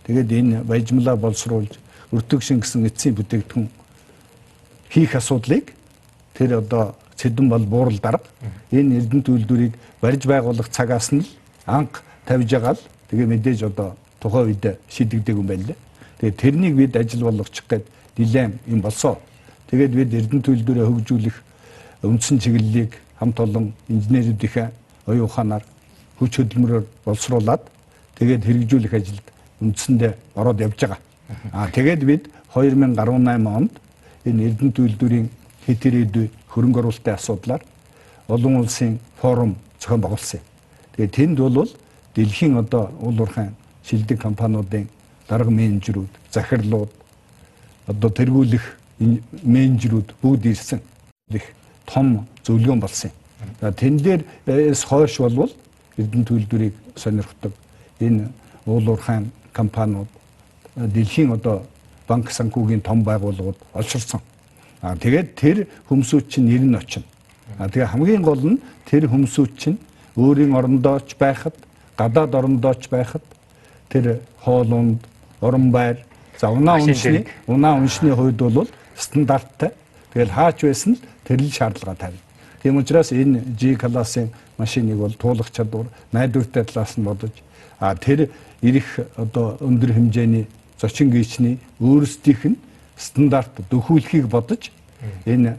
[0.08, 1.76] Тэгээд энэ баяжмалаа боловсруулж
[2.12, 3.68] өртөг шингэсэн эцсийн бүтээгдэхүүн
[4.88, 5.76] хийх асуудлыг
[6.32, 8.24] тэр одоо цэдэн бол буурал дарга
[8.72, 11.28] энэ Эрдэнэ төлөвлөрийг барьж байгуулах цагаас нь
[11.66, 12.82] анх тавьж байгаа л
[13.12, 15.78] тэгээ мэдээж одоо тухайн үед шийдэгдэг юм байна лээ.
[16.18, 17.84] Тэгээд тэрнийг бид ажил болгочих гээд
[18.16, 19.18] дилем юм болсоо.
[19.70, 21.36] Тэгээд бид Эрдэнэ төлөвлөрөө хөгжүүлэх
[22.02, 24.68] үндсэн чиглэлийг хамт олон инженерүүдийнхээ
[25.06, 25.64] оюун ухаанаар
[26.18, 27.62] хүч хөдөлмөрөөр боловсруулад
[28.18, 29.26] тэгээд хэрэгжүүлэх ажилд
[29.60, 31.00] үндсэндээ ороод явж байгаа.
[31.52, 32.22] Аа тэгээд бид
[32.54, 33.72] 2018 онд
[34.26, 35.28] энэ Эрдэнэ төлөвлөрийн
[35.66, 37.62] хэтэрээдүй хөрөнгө оруулалтын асуудлаар
[38.28, 40.40] олон улсын форум зохион байгуулсан.
[40.96, 41.70] Тэгээд тэнд бол
[42.14, 43.54] дэлхийн одоо уул уурхайн
[43.88, 44.88] шилдэг компаниудын
[45.28, 46.92] дарга менежерүүд, захирлууд
[47.88, 48.64] одоо тэргүүлэх
[49.00, 50.80] менежерүүд бүгд ирсэн.
[51.32, 51.44] Их
[51.86, 53.16] том зөвлөгөөн болсон юм.
[53.60, 55.52] За тэн дээрээс хойш болвол
[55.98, 57.52] Эрдэнэ төлөвлөрийг сонирхдаг
[58.00, 58.28] энэ
[58.66, 60.08] уул уурхайн компаниуд
[60.76, 61.66] дэлхийн одоо
[62.06, 64.20] банк санхүүгийн том байгууллагууд олширсан.
[64.80, 67.04] А тэгээд тэр хүмсүүд чинь нэр нь очино.
[67.58, 69.78] А тэгээ хамгийн гол нь тэр хүмсүүд чинь
[70.16, 71.54] өөрийн орондооч байхад
[71.96, 73.22] гадаад орондооч байхад
[73.88, 75.00] тэр хоолунд,
[75.40, 76.04] уран байр,
[76.38, 79.72] за унаа уншны унаа уншны хувьд бол стандарттай.
[80.12, 82.22] Тэгэл хаач байсан л тэр л шаардлага тавина.
[82.62, 87.30] Тийм учраас энэ G классын машиныг бол туулах чадвар найдвартай талаас нь бодож
[87.78, 88.30] а тэр
[88.62, 90.46] ирэх одоо өндөр хэмжээний
[90.80, 92.56] зочин гүйчний өөрсдийнх нь
[92.96, 94.70] стандарт дөхүүлэхийг бодож
[95.26, 95.56] энэ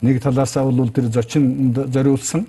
[0.00, 2.46] нэг талаасаа бол тэр зочин зориулсан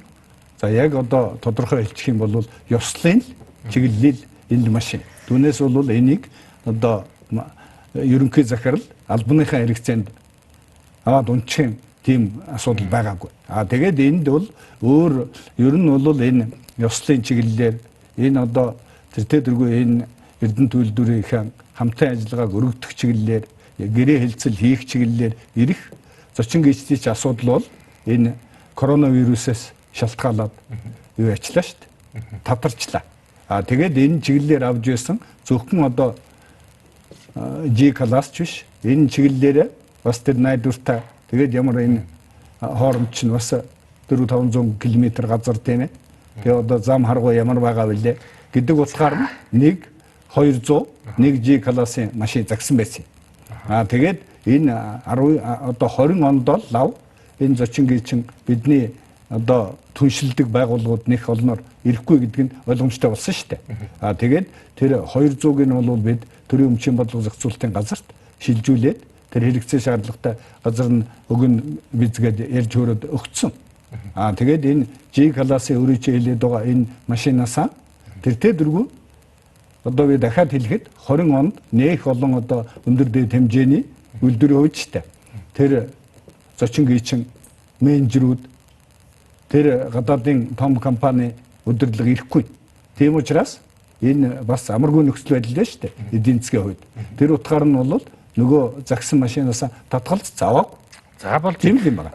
[0.61, 3.23] за яг одоо тодорхой хэлчих юм бол ёслолын
[3.69, 5.01] чиглэлэл энэ машин.
[5.29, 6.25] Түүнээс бол энийг
[6.65, 7.05] одоо
[7.93, 10.09] ерөнхий захирал албаныхаа хэрэгцээнд
[11.05, 13.29] аваад унчих тийм асуудал байгаагүй.
[13.47, 14.47] А тэгээд энд бол
[14.81, 17.75] өөр ер нь бол энэ ёслолын чиглэлээр
[18.17, 18.75] энэ одоо
[19.13, 20.07] тэр тэргүй энэ
[20.41, 23.45] Эрдэнэ төлөвлөрийн хамтын ажиллагааг өргөдөх чиглэлээр
[23.77, 25.81] гэрээ хэлцэл хийх чиглэлээр ирэх
[26.35, 27.65] зочин гүйцэтгэгч асуудал бол
[28.07, 28.33] энэ
[28.75, 30.53] коронавирусээс шалтгаалаад
[31.19, 32.23] юу ячлаа шүү дээ.
[32.47, 33.03] Тавтарчлаа.
[33.49, 36.13] А тэгээд энэ чиглэлээр авж байсан зөвхөн одоо
[37.65, 38.53] G класс ч биш.
[38.85, 39.69] Энэ чиглэлээр
[40.03, 41.01] бас тэр найдвартай
[41.33, 42.01] тэгээд ямар энэ
[42.61, 43.65] хооронд чинь бас 4
[44.29, 45.89] 500 км газар тийм ээ.
[46.43, 48.17] Тэгээ одоо зам харгуу ямар байгаа вүлээ
[48.53, 49.17] гэдэг утгаар
[49.51, 49.89] нэг
[50.35, 50.85] 200
[51.17, 53.03] нэг G классын машин загсан байсан.
[53.67, 55.41] Аа тэгээд энэ 10
[55.73, 56.93] одоо 20 онд л лав
[57.39, 58.93] энэ зочингийн чинь бидний
[59.29, 63.61] одоо түншилдэг байгууллагууд нэх олноор ирэхгүй гэдэг нь ойлгомжтой болсон шүү дээ.
[64.01, 68.05] Аа тэгээд тэр 200-ыг нь бол бид төрийн өмчийн бодлого зохицуулалтын газарт
[68.41, 73.53] шилжүүлээд тэр хэрэгцээ шаардлагатай газар нь өгн бизгээд ярьж хөрөд өгцөн.
[74.15, 77.69] Аа тэгээд энэ G классын өөрөж хэлээд байгаа энэ машинасаа
[78.25, 78.85] тэр тэ дөрвөө
[79.85, 83.85] одоо би дахиад хэлэхэд 20 онд нэх олон одоо өндөр дэд хэмжээний
[84.21, 85.03] үйлдвэрийн хувьчтай
[85.53, 85.89] тэр
[86.59, 87.25] зочин гүйчин
[87.79, 88.41] менежерүүд
[89.49, 91.33] тэр гадаадын том компани
[91.65, 92.45] удирдлага ирэхгүй.
[92.97, 93.59] Тийм учраас
[94.01, 95.93] энэ бас амаргүй нөхцөл байдал дээ шүү дээ.
[96.13, 96.81] Эдийн засгийн хувьд.
[97.17, 98.03] Тэр утгаар нь бол
[98.37, 100.77] нөгөө загсан машинаас татгалт заваагүй.
[101.19, 102.11] За бол тийм л юм байна.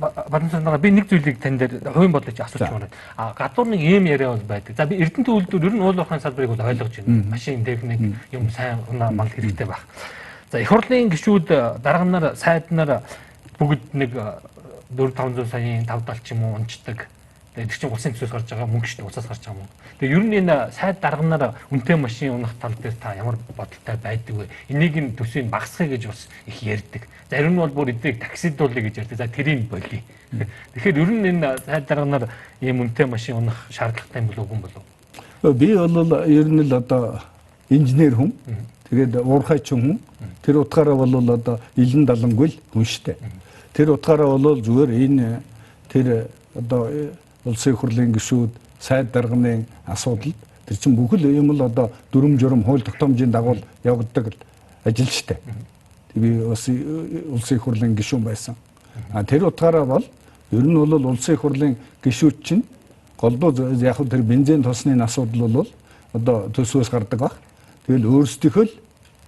[0.00, 2.88] Баданцаа би нэг зүйлийг тань дээр хувийн бодлож асууж байна.
[3.16, 4.76] А гадуур нэг ийм яриа бол байдаг.
[4.76, 7.24] За би Эрдэнэ төлөвлөлтөөр ер нь уул уурхайн салбарыг бол ойлгож байна.
[7.30, 8.00] Машин, техник
[8.32, 9.86] юм сайн унаа мал хэрэгтэй байх.
[10.50, 13.02] За их хурлын гишүүд дарганаар сайднаар
[13.58, 14.10] бүгд нэг
[14.96, 17.08] 4 500 саяын 5 70 ч юм уу унцдаг.
[17.54, 19.08] Тэгээд чинь улсын төсөөс гарч байгаа мөнгө шүү дээ.
[19.10, 19.74] Уцаас гарч байгаа мөнгө.
[19.98, 24.34] Тэгээд ер нь энэ сайд дарганаар үнэтэй машин унах тал дээр та ямар бодолтой байдаг
[24.34, 24.46] вэ?
[24.70, 27.10] Энийг нь төсвийг багасгах гэж бас их ярьдаг.
[27.30, 29.18] Зарим нь бол бүр эднийг таксидуулъя гэж ярьдаг.
[29.18, 29.98] За тэрийг болиё.
[30.78, 32.30] Тэгэхээр ер нь энэ сайд дарганаар
[32.62, 34.82] ийм үнэтэй машин унах шаардлагатай юм болов уу болов
[35.42, 35.52] уу?
[35.52, 37.18] Би бол ер нь л одоо
[37.68, 38.32] инженер хүн.
[38.90, 39.98] Тэгээд уурхайч хүн.
[40.42, 43.18] Тэр утгаараа бол одоо илэн далангүй л хүн штэ.
[43.72, 45.42] Тэр утгаараа бол зүгээр энэ
[45.88, 46.88] тэр одоо
[47.44, 50.34] улсын хурлын гишүүд сайд дарганы асуудал
[50.66, 54.34] тэр чинь бүхэл юм л одоо дүрм журм хууль тогтоомжийн дагуу явагддаг
[54.84, 55.36] ажил штэ.
[56.14, 58.54] Би бас улсын хурлын гишүүн байсан.
[59.12, 60.04] А тэр утгаараа бол
[60.50, 62.64] ер нь бол улсын хурлын гишүүд чинь
[63.18, 65.68] голдуу яг тэр бензин тосны асуудал бол
[66.12, 67.34] одоо төсвөөс гардаг баг.
[67.86, 68.72] Тэгэл өөрсдийнхөө л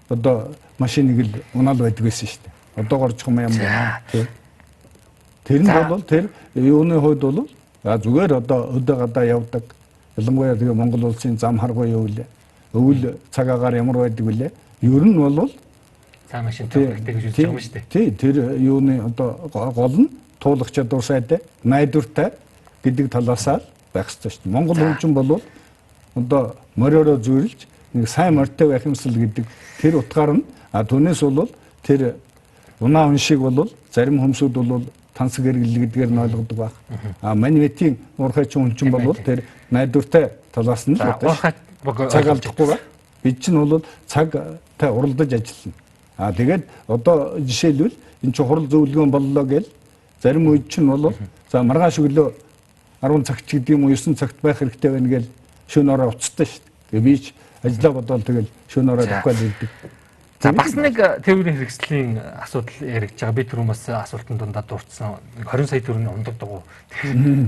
[0.08, 2.61] одоо машиныг л унаал байдаг байсан шүү дээ.
[2.76, 4.02] Одоо горжих юм юм байна.
[5.44, 7.48] Тэр нь бол тэр юуны хувьд бол
[7.84, 9.62] зүгээр одоо өдөө гадаа явдаг.
[10.16, 12.26] Ялангуяа тэгээ Монгол улсын зам харгуй юу вэ?
[12.72, 14.50] Өвөл цаг агаар ямар байдаг вүлээ?
[14.82, 15.50] Ер нь бол
[16.30, 17.84] цаа машин төвлөртэй гэж байгаа юм шүү дээ.
[17.90, 20.08] Тий, тэр юуны одоо гол нь
[20.40, 22.32] туулах чадвар сайтай, найдвартай
[22.84, 23.60] гэдэг талаасаа
[23.92, 24.52] байх хэрэгтэй шүү дээ.
[24.52, 25.40] Монгол хүн бол
[26.14, 29.44] одоо мориороо зүйрлж нэг сайн морьтой байх юмсэл гэдэг
[29.80, 31.50] тэр утгаар нь а түүнээс бол
[31.82, 32.16] тэр
[32.82, 36.72] унаа хүн шиг бол зарим хүмүүсүүд бол тансаг эргэлэл гэдгээр нь ойлгодог баг.
[37.20, 42.78] А манивэтийн уурхайч хүн чинь бол тэр найдвартай талаас нь л одоо цаг алдахгүй ба.
[43.22, 45.74] Бид чинь бол цагтай уралдаж ажиллана.
[46.16, 49.66] А тэгээд одоо жишээлбэл энэ чинь хурал зөвлөгөө боллоо гэл
[50.22, 51.14] зарим үед чинь бол
[51.50, 52.32] за маргааш өглөө
[53.02, 55.26] 10 цагт гэдэг юм уу 9 цагт байх хэрэгтэй байна гэл
[55.68, 57.00] шөнө ороо уцтай шүү дээ.
[57.00, 59.70] Тэгээ би ч ажиллаа бодвол тэгэл шөнө ороо давхай л ирдэг.
[60.42, 63.36] За бас нэг тээврийн хэрэгслийн асуудал яригдж байгаа.
[63.38, 65.22] Би түрүүн бас асуултанд дундаа дурдсан.
[65.46, 66.66] 20 сая төгрөгийн ундаг дугуй.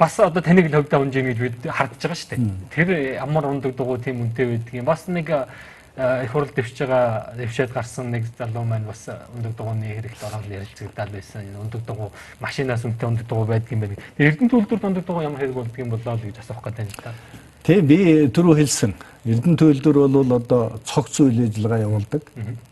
[0.00, 2.50] Бас одоо таныг л хөвдөө унж ийн гэж бид хардж байгаа шүү дээ.
[2.74, 2.88] Тэр
[3.22, 4.84] ямар ундаг дугуй тийм үнэтэй байдаг юм.
[4.90, 10.26] Бас нэг их хурл дэвшиж байгаа дэвшээд гарсан нэг залуу маань бас ундаг дугууны хэрэгт
[10.26, 11.46] ороод ярилцагдаад байсан.
[11.54, 12.10] Ундаг дугуй
[12.42, 14.00] машинаас үнэтэй ундаг дугуй байдаг юм байна.
[14.18, 17.14] Эрдэнэ төлөвлөлт ундаг дугуй ямар хэрэг болдго юм болоо л гэж асуух гэдэг юм та.
[17.62, 18.94] Тэг би түрүү хэлсэн.
[19.24, 22.22] Эрдэнэ төлөвлөр бол одоо цогц үйл ажиллагаа явуулдаг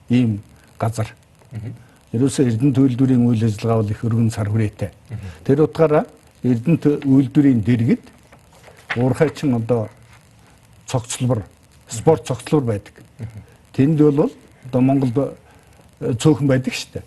[0.09, 0.41] ийм
[0.79, 1.13] газар.
[2.13, 4.91] Ерөөсөө Эрдэнэ төлөвлөрийн үйл ажиллагаа бол их өргөн сар хүрээтэй.
[5.45, 6.07] Тэр утгаараа
[6.43, 8.05] Эрдэнэ үйлдвэрийн дэргэд
[8.97, 9.89] уурхайчин одоо
[10.87, 11.45] цогцлбор
[11.89, 12.95] спорт цогцлбор байдаг.
[13.73, 14.33] Тэнд бол
[14.65, 15.37] одоо Монголд
[16.01, 17.05] цөөхөн байдаг шүү дээ.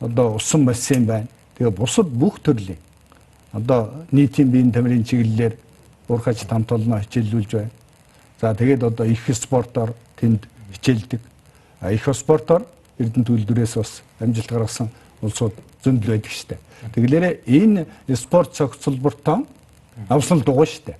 [0.00, 1.28] Одоо усан бассейн байна.
[1.56, 2.78] Тэгээ бусад бүх төрлийн
[3.52, 5.56] одоо нийтийн биеийн тамирын чиглэлээр
[6.08, 7.70] уурхайч тамт олно хичээллүүлж байна.
[8.44, 10.44] За тэгээд одоо их спортоор тэнд
[10.76, 11.20] хичээлдэг.
[11.88, 12.66] Их спортоор
[12.98, 14.90] Эрдэнэ төлөвлөрөөс бас амжилт гаргасан
[15.24, 16.58] улсууд зөндөл байдаг штэ.
[16.92, 19.46] Тэгэлээрээ энэ спорт цогцлбортоо
[20.10, 20.92] авсан дугуй штэ.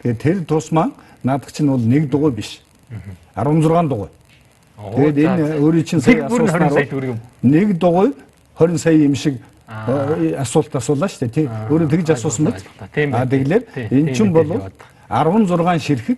[0.00, 0.88] Тэгээд тэр тусмаа
[1.22, 2.64] наадах чинь бол нэг дугуй биш.
[3.36, 4.08] 16 дугуй.
[4.80, 8.16] Тэгээд энэ өөрийн чинь сая асууснаар нэг дугуй
[8.56, 9.36] 20 сая юм шиг
[9.68, 11.28] асуулт асуулаа дээ.
[11.28, 11.44] Тий.
[11.44, 12.64] Өөрөө тэгж асуусан мэт.
[12.80, 14.48] А тэгэлэр эн чинь бол
[15.12, 16.16] 16 ширхэг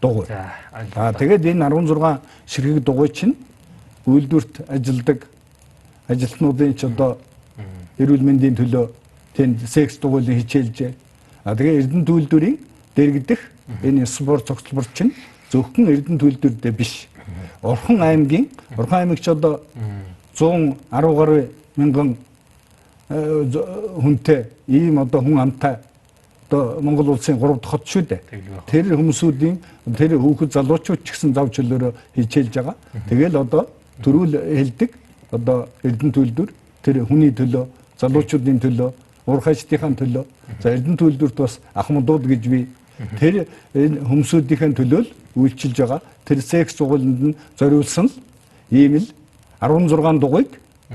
[0.00, 0.26] дугуй.
[0.30, 3.36] А тэгээд энэ 16 ширхэг дугуй чинь
[4.06, 5.26] үйлдвэрт ажилдаг
[6.08, 7.18] ажилтнуудын ч одоо
[7.98, 8.88] эрүүл мэндийн төлөө
[9.34, 10.94] тэнд секс дугуйлын хичээлж.
[11.44, 12.58] А тэгээ Эрдэнэ төлөвлөрийн
[12.94, 13.40] дэргдэх
[13.82, 15.12] энэ спорт цогцлбор чинь
[15.50, 17.08] зөвхөн Эрдэнэ төлөвлөрдөө биш.
[17.62, 19.60] Орхон аймгийн Орхон аймагч одоо
[20.34, 22.16] 110 гаруй мянган
[23.08, 23.44] э,
[24.00, 25.76] хүнтэй ийм одоо хүн амтай
[26.50, 28.20] одоо Монгол улсын 3 дахь хот шүү дээ.
[28.66, 29.56] Тэр хүмүүсүүдийн
[29.96, 32.76] тэр хүүхэд залуучууд ч гэсэн зав чөлөөрөө хичээлж байгаа.
[33.08, 33.68] Тэгэл одоо
[34.02, 34.90] төрүүл хэлдэг
[35.32, 36.50] одоо Эрдэнэ төлөвлөр
[36.82, 37.64] тэр хүний төлөө
[38.00, 38.90] залуучуудын төлөө
[39.28, 40.24] уурхайчдынхаа төлөө
[40.62, 42.66] за Эрдэнэ төлөвлөрт бас ахмадууд гэж би
[43.20, 43.44] тэр
[43.76, 46.00] энэ хүмүүсүүдийн төлөө л үйлчилж байгаа.
[46.24, 48.16] Тэр секс цугууланд нь зориулсан л
[48.72, 49.08] ийм л
[49.60, 50.48] 16 дугуйг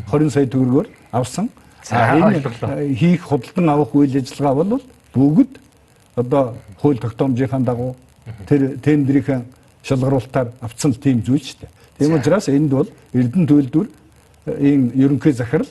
[0.09, 1.49] 20 сая төгрөгөөр авсан.
[1.83, 2.41] За энэ
[2.97, 4.81] хийх худалдан авах үйл ажиллагаа бол
[5.13, 5.59] бүгд
[6.15, 7.95] одоо хууль тогтоомжийнхаа дагуу
[8.47, 9.45] тэр тендерийн
[9.83, 11.69] шалгаруулалтаар авцсан тийм зүйл ч дээ.
[11.97, 13.87] Тийм учраас энд бол Эрдэнэ төлөвлөр
[14.59, 15.67] ийм ерөнхий захирал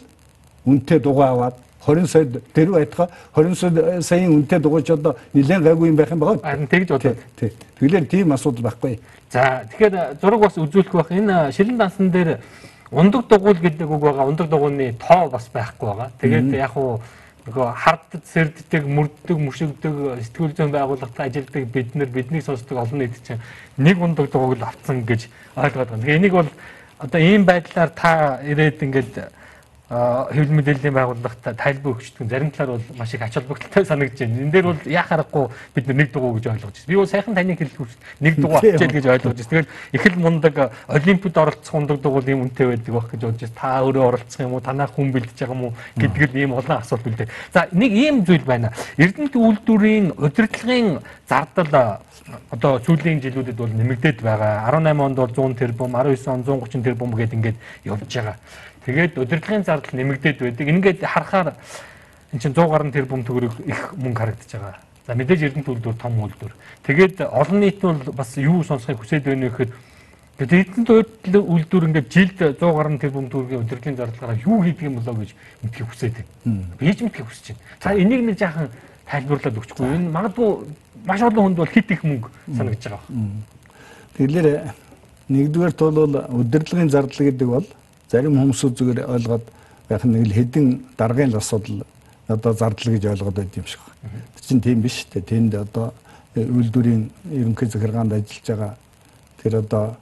[0.65, 1.55] үнэтэй дугаа аваад
[1.87, 6.39] 20 сая тэр байтга 20 саяын үнэтэй дугуйч одоо нэлээд гайгүй юм байх юм байгаа.
[6.43, 7.17] Харин тэгж бодлоо.
[7.37, 7.53] Тий.
[7.79, 9.01] Тэгэлэр тийм асуудал байхгүй.
[9.31, 11.11] За тэгэхээр зураг бас үзүүлэх байх.
[11.11, 12.39] Энэ шилэн дансан дээр
[12.91, 14.29] ундаг дугуйл гэдэг үг байгаа.
[14.31, 16.11] Ундаг дугуйны тоо бас байхгүй байгаа.
[16.21, 17.01] Тэгээд яг уу
[17.43, 19.95] нөгөө хардд сэрддэг, мөрддөг, мөшөгдөг,
[20.31, 23.43] сэтгүүл зүйн байгууллагад ажилладаг бид нар биднийг сонсдог олон нийт чинь
[23.77, 25.27] нэг ундаг дугуйг л авцсан гэж
[25.59, 26.03] ойлгоод байна.
[26.03, 26.51] Тэгэхээр энийг бол
[27.03, 29.15] одоо ийм байдлаар та ирээд ингээд
[29.93, 34.41] хэвлэл мэдээллийн байгууллагт тайлбар өгчдөг зарим талаар бол маш их ач холбогдолтой санагдаж байна.
[34.41, 36.89] Энэ дээр бол яа харахгүй бид нэг дугуй гэж ойлгож байна.
[36.89, 37.87] Би бол сайхан таныг хэлэхгүй
[38.21, 39.49] нэг дугуй авчиад гэж ойлгож байна.
[39.53, 43.59] Тэгэл их л мундаг олимпиад оролцох ундаг дугуй юм үнэтэй байдаг байх гэж бодож байна.
[43.61, 44.65] Та өөрөө оролцох юм уу?
[44.65, 45.75] Танаа хүн бэлдэж байгаа юм уу?
[45.97, 47.29] гэдэг л ийм олон асуулт үлдээ.
[47.53, 48.73] За нэг ийм зүйл байна.
[48.97, 52.01] Эрдэнэт үйлдвэрийн удирдлагын зардал
[52.51, 54.69] одоо сүүлийн жилүүдэд бол нэмэгдээд байгаа.
[54.71, 58.37] 18 онд бол 100 тэрбум, 19 он 130 тэрбум гэдэг ингээд явж байгаа.
[58.87, 60.67] Тэгээд удирдлагын зардал нэмэгдээд байдаг.
[60.69, 61.55] Ингээд харахаар
[62.33, 64.81] эн чинь 100 гаруй тэрбум төгрөг их мөнгө харагдаж байгаа.
[65.07, 66.55] За мэдээж Эрдэнэ төлөвлөр том үйлдвэр.
[66.87, 69.73] Тэгээд олон нийт нь бол бас юу сонсохыг хүсэж байна вэ гэхэд
[70.43, 75.15] Эрдэнэ төлөвлөр үйлдвэр ингээд жилд 100 гаруй тэрбум төгрөгийн удирдлагын зардлаараа юу хийдэг юм болоо
[75.15, 75.31] гэж
[75.63, 76.67] мэдхийг хүсэж байна.
[76.79, 77.63] Би ч мэдхийг хүсэж байна.
[77.83, 78.71] За энийг нэг жаахан
[79.07, 79.87] тайлбарлаад өгчихгүй.
[79.87, 80.51] Энэ магадгүй
[81.07, 83.07] маш олон хүнд бол хит их мөнгө санагдаж байгаа.
[84.17, 84.49] Тэгэхээр
[85.29, 87.67] нэгдүгээр бол удирдлагын зардал гэдэг бол
[88.13, 89.45] зарим хүмүүсүүд зүгээр ойлгоод
[89.89, 90.67] байх нэг л хэдин
[91.01, 91.81] даргын асуудал
[92.29, 94.21] одоо зардал гэж ойлгоод байд юм шиг байна.
[94.37, 95.23] Тэр чинь тийм биш үү?
[95.25, 95.93] Тэнд одоо
[96.37, 98.73] үйлдвэрийн ерөнхий захиргаанд ажиллаж байгаа
[99.43, 99.97] тэр одоо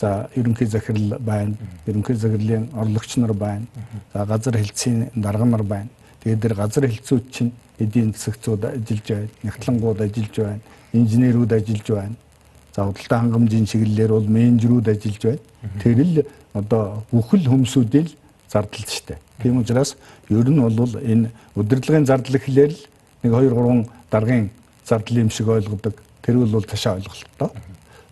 [0.00, 1.54] за ерөнхий захирал байна.
[1.86, 3.66] Ерөнхий захирлын орлогч нар байна.
[4.12, 5.88] За газар хэлтсийн дарга нар байна.
[6.22, 9.28] Тэгээд тэр газар хэлтсүүд чинь эдийн засагчуд ажиллаж байна.
[9.42, 10.60] Нягтлангууд ажиллаж байна.
[10.92, 12.16] Инженерүүд ажиллаж байна.
[12.74, 15.40] За худалдаа хангамжийн чиглэлээр бол менежерүүд ажиллаж байна.
[15.82, 18.08] Тэр л одоо бүхэл хүмүүсүүдийн
[18.48, 19.18] зардал штэ.
[19.42, 19.96] Тийм учраас
[20.30, 22.80] ер нь бол энэ удирдлагын зардал гэхлээр л
[23.22, 24.50] нэг 2 3 даргын
[24.86, 25.94] зардал юм шиг ойлгодог.
[26.22, 27.50] Тэр бол ташаа ойлголттой.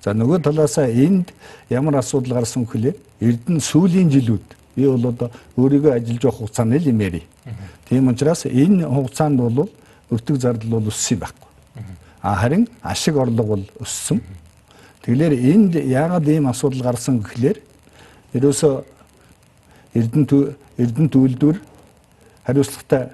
[0.02, 1.32] За нөгөө талаасаа энд
[1.70, 6.90] ямар асуудал гарсан гэхлээр Эрдэнэ сүүлийн жилүүд би бол одоо өөрийгөө ажиллаж явах хугацааны л
[6.90, 7.22] юм яри.
[7.88, 9.70] Тийм учраас энэ хугацаанд бол
[10.10, 11.48] өртөг зардал бол өссөн байхгүй.
[12.22, 14.20] А харин ашиг орлого бол өссөн.
[15.02, 17.62] Тэгэхээр энд яагаад ийм асуудал гарсан гэхлээр
[18.34, 18.84] ерөөсөө
[19.94, 21.60] Эрдэнэ Эрдэнэ төлөвлөр
[22.46, 23.08] хариуцлагатай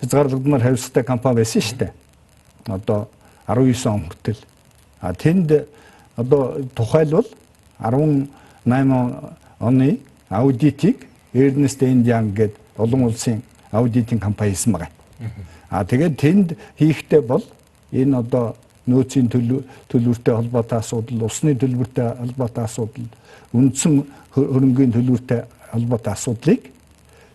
[0.00, 1.92] хязгаарлагдмаар хариуцлагатай компани байсан шүү дээ.
[2.66, 3.08] Одоо
[3.48, 4.40] 19 он хүртэл.
[5.00, 5.66] А тэнд
[6.16, 7.26] одоо тухайлбал
[7.78, 8.28] 18
[9.60, 14.90] оны аудитыг Ernst Young гэдэг олон улсын аудитын компани хийсэн байгаа.
[15.70, 17.42] А тэгээд тэнд хийхдээ бол
[17.92, 19.28] энэ одоо нөөцийн
[19.88, 23.08] төлбөртэй холбоотой асуудал, усны төлбөртэй холбоотой асуудал,
[23.52, 24.04] үндсэн
[24.34, 26.70] хөрөнгөний төлбөртэй холбоотой асуудлыг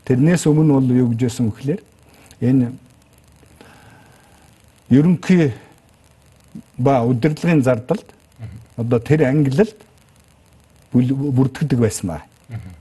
[0.05, 1.81] тэрнээс өмнө бол юу гэж байсан вөхлөөр
[2.41, 2.71] энэ
[4.89, 5.51] ерөнхий
[6.77, 8.05] ба удирдлагын зардалд
[8.77, 9.75] одоо тэр ангилалд
[10.91, 12.21] бүрддэг байсан ба.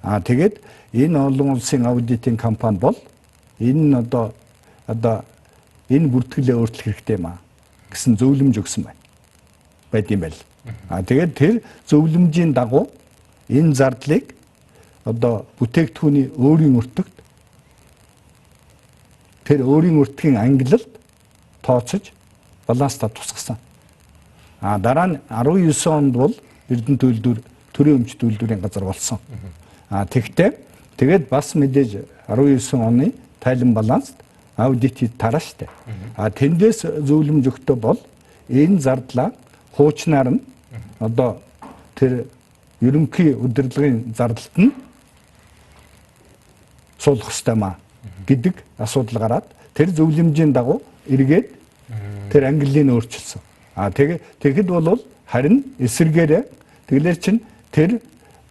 [0.03, 0.61] Аа тэгээд
[0.93, 2.97] энэ олон улсын аудитын компани бол
[3.61, 4.33] энэ одоо
[4.87, 5.25] одоо
[5.91, 7.39] энэ бүртгэлээ өөрчлөх хэрэгтэй юм аа
[7.91, 9.01] гэсэн зөвлөмж өгсөн байна.
[9.93, 10.39] Байд юм байл.
[10.89, 12.89] Аа тэгээд тэр зөвлөмжийн дагуу
[13.49, 14.35] энэ зардлыг
[15.05, 17.17] одоо бүтээгдэхүүний өөрийн өртөгт
[19.49, 20.89] тэр өөрийн өртгийн ангилалд
[21.63, 22.13] тооцож
[22.67, 23.57] баланстаа тусгасан.
[24.61, 26.35] А дараа нь 19 онд бол
[26.69, 27.39] Эрдэнэ төлөвлөр
[27.73, 29.19] төрийн өмч төлөвлөрийн газар болсон.
[29.89, 30.53] А тэгтээ
[31.01, 34.13] тэгээд бас мэдээж 19 оны тайлан баланс
[34.57, 35.69] аудит тараа штэ.
[36.17, 37.99] А тэндээс зөвлөмж өгтөө бол
[38.51, 39.33] энэ зардлаа
[39.73, 40.41] хуучнаар нь
[41.01, 41.41] одоо
[41.95, 42.27] тэр
[42.81, 44.73] ерөнхий удирдлагын зардалт нь
[46.99, 47.77] суулгах ёстой маа
[48.27, 51.49] гэдэг асуудал гараад тэр зөвлөмжийн дагуу эргээд
[52.31, 53.41] тэр ангиллыг өөрчилсөн.
[53.75, 56.45] А тэгээ тэгэхэд бол харин эсэргээрээ
[56.89, 58.01] тэглэр чин тэр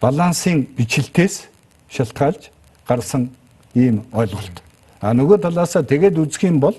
[0.00, 1.48] балансын бичлэлтээс
[1.90, 2.50] шалтгаалж
[2.86, 3.30] гарсан
[3.74, 4.62] ийм ойлголт.
[5.00, 6.76] А нөгөө талаасаа тэгээд үзэх юм бол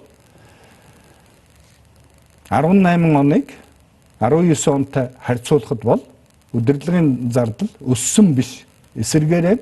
[2.50, 3.54] 18 оныг
[4.20, 6.02] 19 онтой харьцуулахад бол
[6.54, 8.66] удирдлагын зардал өссөн биш.
[8.96, 9.58] Эсэргээрээ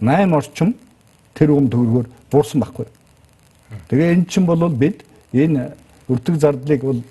[0.00, 0.74] 8 орчим
[1.34, 2.86] тэрбум төгрөгөөр буурсан байхгүй.
[3.88, 5.72] Тэгээ эн чинь бол бид энэ
[6.08, 7.02] өртөг зардлыг бол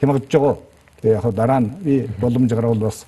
[0.00, 0.56] хямгаж байгаа.
[1.02, 3.06] Тэгээ яг дараа нь би боломж гарвал бас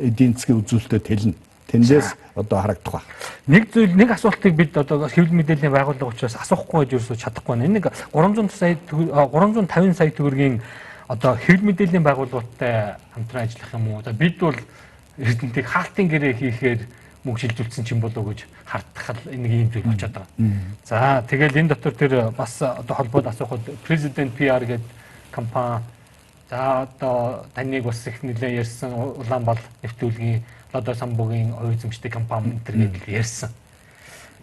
[0.00, 1.34] эдийн засгийн үзүүлэлтэд хэлнэ.
[1.70, 3.02] Тэндээс одоо харагдах ба.
[3.46, 7.66] Нэг зүйл нэг асуултыг бид одоо хэвлэл мэдээллийн байгууллага учраас асуухгүй гэж юусоо чадахгүй байна.
[7.66, 10.62] Энэ нэг 300 сая 350 сая төгрөгийн
[11.06, 14.02] одоо хэвлэл мэдээллийн байгууллагатай хамтран ажиллах юм уу?
[14.02, 14.58] Бид бол
[15.20, 16.80] Эрдэнтийг хаалтын гэрээ хийхээр
[17.24, 20.32] мөнгө шилжүүлсэн ч юм болоо гэж хардтахал нэг юм зүйл болчиход байгаа.
[20.88, 24.88] За тэгэл энэ дотор тэр бас одоо холбоод асуухад президент PR гэдэг
[25.30, 25.84] компани
[26.48, 30.42] за одоо таныг бас их нэлээд ярьсан Улаанбаал нэвтрүүлгийн
[30.72, 33.50] Лодо самбугийн оюу эзэмшдэг компани энэ гэдэг ярьсан.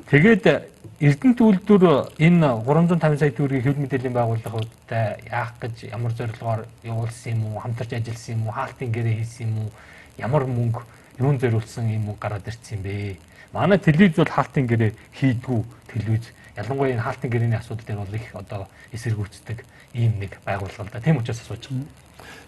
[0.10, 0.46] Тэгээд
[1.00, 7.42] Эрдэнэт үйлдвэр энэ 350 сая төгрөгийн хэвлэл мэдээллийн байгууллагуудтай яах гэж ямар зорилгоор явуулсан юм
[7.54, 9.70] уу, хамтарч ажилласан юм уу, хаалтын гэрээ хийсэн юм уу,
[10.18, 10.82] ямар мөнгө
[11.20, 13.18] юун зориулсан юм уу гараад ирсэн юм бэ?
[13.54, 15.64] Манай телевиз бол хаалтын гэрээ хийдгүү
[15.94, 16.26] телевиз.
[16.58, 19.64] Ялангуяа энэ хаалтын гэрээний асуудал дээр бол их одоо эсэргүүцдэг
[19.94, 21.02] ийм нэг байгууллага л да.
[21.02, 21.86] Тийм учраас асууж байгаа.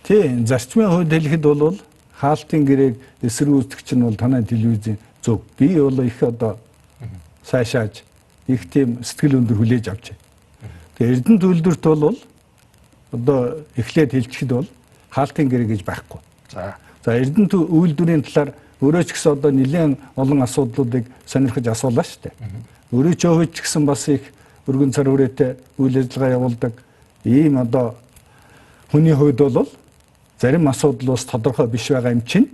[0.04, 1.80] Тийм, зарчмын хувьд хэлэхэд бол
[2.20, 5.42] хаалтын гэрээг эсэргүүцдэг нь бол танай телевизийн зөв.
[5.58, 6.60] Би бол их одоо
[7.44, 8.04] сайшааж
[8.48, 10.22] их тийм сэтгэл өндөр хүлээж авч байна.
[10.98, 12.18] Тэгээ Эрдэнэ төлөвлөрт бол
[13.12, 13.40] одоо
[13.78, 14.68] эхлээд хэлчихэд бол
[15.10, 16.20] хаалтын гэрээ гэж байхгүй.
[16.52, 22.22] За За Эрдэнэ үйлдвэрийн талаар өөрөө ч гэсэн одоо нэлээд олон асуудлуудыг сонирхож асуулаа шүү
[22.28, 22.34] дээ.
[22.92, 24.24] Өөрөө ч өвөж ч гэсэн бас их
[24.68, 26.74] өргөн цар хүрээтэй үйл ажиллагаа явуулдаг
[27.24, 27.96] ийм одоо
[28.92, 29.70] хүний хувьд бол
[30.40, 32.48] зарим асуудал бас тодорхой биш байгаа юм чинь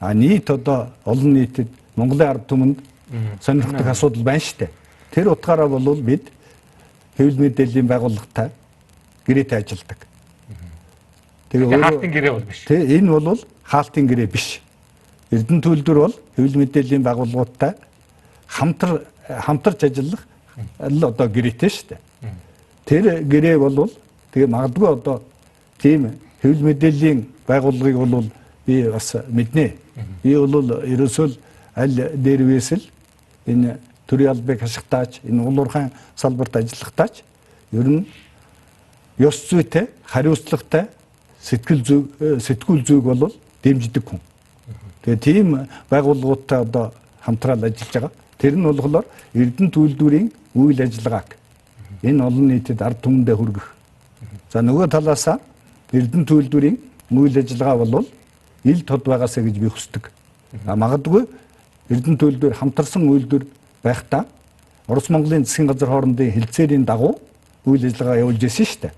[0.00, 2.78] а нийт одоо олон нийтэд Монголын ард түмэнд
[3.40, 4.70] сонирхдаг асуудал байна шүү дээ.
[5.12, 6.32] Тэр утгаараа бол бид
[7.16, 8.50] хэвлэл мэдээллийн байгууллагатай
[9.26, 10.00] гэрээтэй ажилладаг.
[11.50, 12.64] Тэгээ хаалтын гэрээ бол биш.
[12.64, 14.60] Тэ энэ бол хаалтын гэрээ биш.
[15.30, 17.74] Эрдэнэ төлөвлөр бол хэвлэл мэдээллийн байгууллагуудтай
[18.46, 20.22] хамтар хамтарч ажиллах
[20.78, 22.00] л одоо гэрээтэй шүү дээ.
[22.84, 23.88] Тэр гэрээ бол
[24.32, 25.22] тэгээ магадгүй одоо
[25.78, 28.30] тийм хэвлэл мэдээллийн байгууллагыг бол
[28.66, 29.72] би бас мэднэ.
[30.22, 31.36] Би бол ерөөсөө
[31.74, 32.84] аль дээрвээс л
[33.46, 37.22] энэ төрийн албыг хашигтаач, энэ улуурхайн салбарт ажиллахтаач
[37.72, 38.06] ер нь
[39.18, 40.88] ёс зүйтэй, хариуцлагатай
[41.40, 42.04] сэтгэл зүг
[42.40, 43.32] сэтгүүл зүг бол
[43.62, 44.20] дэмждэг хүн.
[45.02, 48.12] Тэгээ тийм байгууллагуудтай одоо хамтраад ажиллаж байгаа.
[48.38, 51.36] Тэр нь болохоор Эрдэнэ төлөвлөрийн үйл ажиллагааг
[52.02, 53.68] энэ олон нийтэд ард түмэндээ хүргэх.
[54.52, 55.38] За нөгөө талаасаа
[55.92, 56.78] Эрдэнэ төлөвлөрийн
[57.10, 58.06] үйл ажиллагаа бол
[58.64, 60.10] ил тод байгаасаа гэж би хүсдэг.
[60.66, 61.26] А магадгүй
[61.90, 63.46] Эрдэнэ төлөвлөр хамтарсан үйлдвэр
[63.82, 64.26] байхдаа
[64.88, 67.18] Орос Монголын засгийн газар хоорондын хилцээрийн дагуу
[67.66, 68.92] үйл ажиллагаа явуулж ирсэн шүү дээ.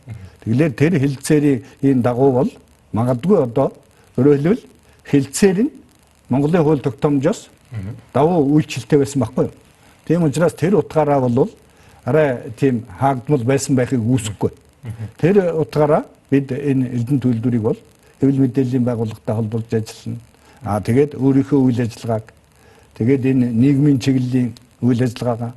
[0.44, 2.50] Тэгэлэр тэр хилцээрийн дагуу бол
[2.92, 3.72] магадгүй одоо
[4.16, 4.62] Өөрөөр хэлбэл
[5.10, 5.70] хилцээр нь
[6.28, 7.48] Монголын хууль тогтоомжоос
[8.12, 9.54] давуу үйлчлэлтэй байсан байхгүй юу?
[10.06, 11.50] Тийм учраас тэр утгаараа бол
[12.04, 14.50] арай тийм хаагдмал байсан байхыг үүсэхгүй.
[15.18, 17.78] Тэр утгаараа бид энэ эрдэнэ төлөвлөрийг бол
[18.20, 20.20] хэвлэл мэдээллийн байгууллагатай холбогдож ажиллана.
[20.62, 22.32] Аа тэгээд өөрийнхөө үйл ажиллагааг
[22.94, 25.52] тэгээд энэ нийгмийн чиглэлийн үйл ажиллагаагаа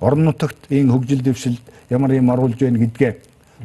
[0.00, 3.14] орон нутагт энэ хөгжил дэвшилд ямар юм оруулж байна гэдгээ.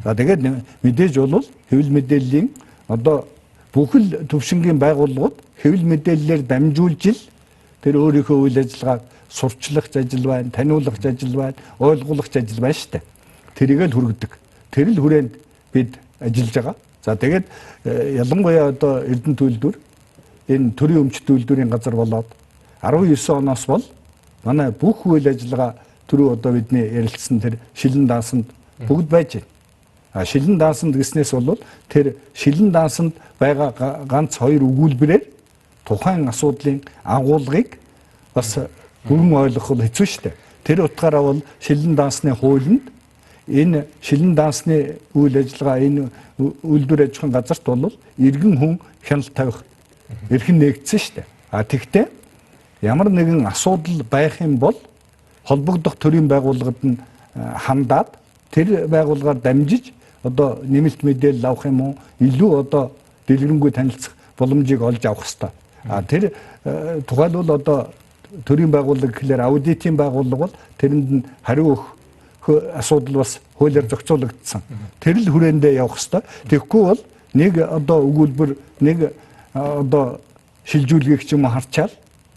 [0.04, 0.40] За тэгээд
[0.82, 2.48] мэдээж бол хэвлэл мэдээллийн
[2.88, 3.26] одоо
[3.76, 7.20] бүхэл төвшингийн байгууллагууд хэвлэл мэдээллээр дамжуулж ил
[7.84, 13.04] тэр өөрийнхөө үйл ажиллагааг сурчлах ажил байна, таниулах ажил байна, ойлгуулах ажил байна шүү дээ.
[13.52, 14.32] Тэрийг л хүргэдэг.
[14.72, 15.32] Тэр л хүрээнд
[15.72, 16.76] бид ажиллаж байгаа.
[17.04, 17.44] За тэгээд
[17.84, 19.76] э, ялангуяа одоо Эрдэнэ төлөвлөр
[20.48, 22.26] энэ төрийн өмч төлөвлөрийн газар болоод
[22.80, 23.84] 19 оноос бол
[24.44, 25.76] манай бүх үйл ажиллагаа
[26.08, 28.48] түрүү одоо бидний ярилцсан тэр шилэн даасанд
[28.88, 29.55] бүгд байж байна
[30.24, 31.58] шилэн даансанд гэснээс бол
[31.88, 35.24] тэр шилэн даансанд байгаа ганц хоёр өгүүлбэрээр
[35.84, 37.78] тухайн асуудлын агуулгыг
[38.34, 38.58] бас
[39.04, 40.34] бүрэн ойлгох хэцүү шүү дээ.
[40.64, 42.90] Тэр утгаараа бол шилэн даансны хуулинд
[43.46, 49.64] энэ шилэн дансны үйл ажиллагаа энэ үйлдвэр аж ахуйн газарт бол иргэн хүн хяналт тавих
[50.30, 51.26] эрхэн нэгдсэн шүү дээ.
[51.50, 52.06] А тэгтээ
[52.82, 54.74] ямар нэгэн асуудал байх юм бол
[55.44, 56.98] холбогдох төрийн байгууллагад нь
[57.34, 58.18] хандаад
[58.50, 59.92] тэр байгууллагаар дамжиж
[60.26, 62.90] одоо нэмэлт мэдээлэл авах юм уу илүү одоо
[63.26, 65.50] дэлгэрэнгүй танилцах боломжийг олж авах хэрэгтэй.
[65.88, 66.32] А тэр
[67.06, 67.78] тухайлбал одоо
[68.44, 71.84] төрийн байгууллага гэхлээр аудитын байгууллага бол тэрэнд нь хариу өгөх
[72.74, 74.62] асуудал бас хуулиар зохицуулагдсан.
[75.00, 76.22] Тэр л хүрээндээ явах хэрэгтэй.
[76.50, 77.00] Тэгэхгүй бол
[77.34, 79.12] нэг одоо өгүүлбэр нэг
[79.54, 80.20] одоо
[80.64, 81.92] шилжүүлгийг ч юм уу харчаал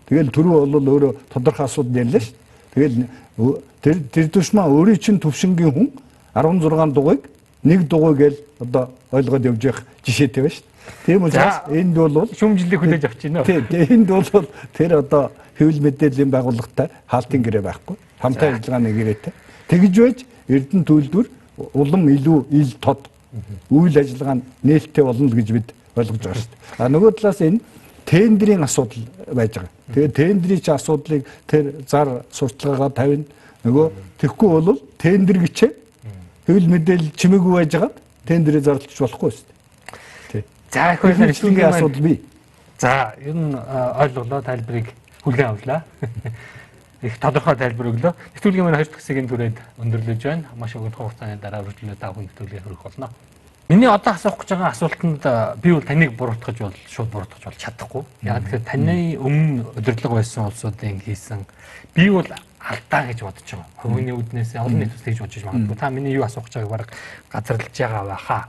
[0.07, 2.35] тэгэл түрүү бол өөрөө тодорхой асуудал ярьлаа шүү.
[2.73, 2.95] Тэгэл
[3.81, 5.89] тэр тэр тусмаа өөрийн чинь төвшингийн хүн
[6.33, 7.25] 16 дугуйг
[7.64, 10.66] нэг дугуй гээл одоо ойлгоод явж явах жишээтэй байна шүү.
[11.05, 13.43] Тийм учраас энд бол шүүмжлэлийг хүлээж авч байна.
[13.43, 17.95] Тийм энд бол тэр одоо хэвлэл мэдээллийн байгууллагатай хаалтын гэрээ байхгүй.
[18.20, 19.34] Хамтаа ажиллагааны гэрээтэй.
[19.68, 21.28] Тэгж байж Эрдэнэ төлөвлөр
[21.74, 23.10] улам илүү ил тод
[23.70, 26.80] үйл ажиллагаа нь нээлттэй болно гэж бид ойлгож байгаа шүү дээ.
[26.80, 27.60] А нөгөө талаас энэ
[28.05, 29.74] тендерийн асуудал байж байгаа.
[29.93, 33.26] Тэгээд тендерийн чи асуудлыг тэр зар сурталгаагаа тавина.
[33.64, 33.86] Нөгөө
[34.24, 35.72] тэгхгүй бол тендер гिचээ
[36.49, 37.95] хэвлэл мэдээлэл чимээгүй байж хагаад
[38.25, 39.45] тендерийг зарлаж болохгүй шүү
[40.33, 40.43] дээ.
[40.73, 41.33] За их баярлалаа.
[41.37, 42.17] Шингийн асуудал бий.
[42.81, 44.89] За ер нь ойлголоо тайлбарыг
[45.21, 45.85] хүлээн авлаа.
[47.05, 48.13] Их тодорхой тайлбар өглөө.
[48.33, 50.49] Нэвтрүүлгийн маань хоёр дахь хэсгийн түрээд өндөрлөж байна.
[50.57, 53.07] Маш өгөн хугацааны дараа үргэлжлүүлээ та бүхэн нэвтрүүлгээ хөрөх болно.
[53.69, 55.23] Миний одоо асуух гэж байгаа асуултанд
[55.61, 58.03] би бол таныг буруутгаж бол шууд буруутгаж бол чадахгүй.
[58.25, 61.45] Яг тэгэхээр таны өмнө удирдлага байсан улсуудын хийсэн
[61.95, 62.27] би бол
[62.70, 63.70] алдаа гэж бодож байгаа.
[63.82, 65.78] Хувийн үүднээс олон нийт төсөл гэж бодож магадгүй.
[65.78, 66.93] Та миний юу асуух гэж байгааг баг
[67.34, 68.43] газарлаж байгаа байхаа.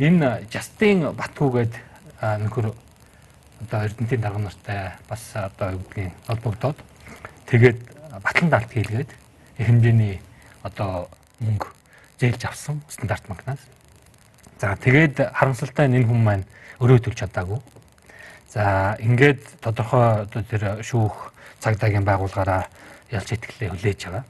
[0.00, 1.74] Энэ Жастин Батгүйгээд
[2.48, 6.78] нөхөр одоо Эрдэнтийн дарга нартай бас одоо юу гэдгийг холбогдоод
[7.50, 7.78] тэгээд
[8.24, 9.10] батлан даалт хийлгээд
[9.58, 10.20] хэмжээний
[10.62, 11.10] одоо
[11.40, 11.68] мөнгө
[12.20, 13.60] зээлж авсан стандарт банкнаас.
[14.60, 16.44] За тэгээд харамсалтай энэ хүн маань
[16.80, 17.60] өрөө төлж чадаагүй.
[18.48, 22.66] За ингээд тодорхой одоо тэр шүүх цагдаагийн байгууллагаараа
[23.10, 24.24] ялж итгэлээ хүлээж байгаа.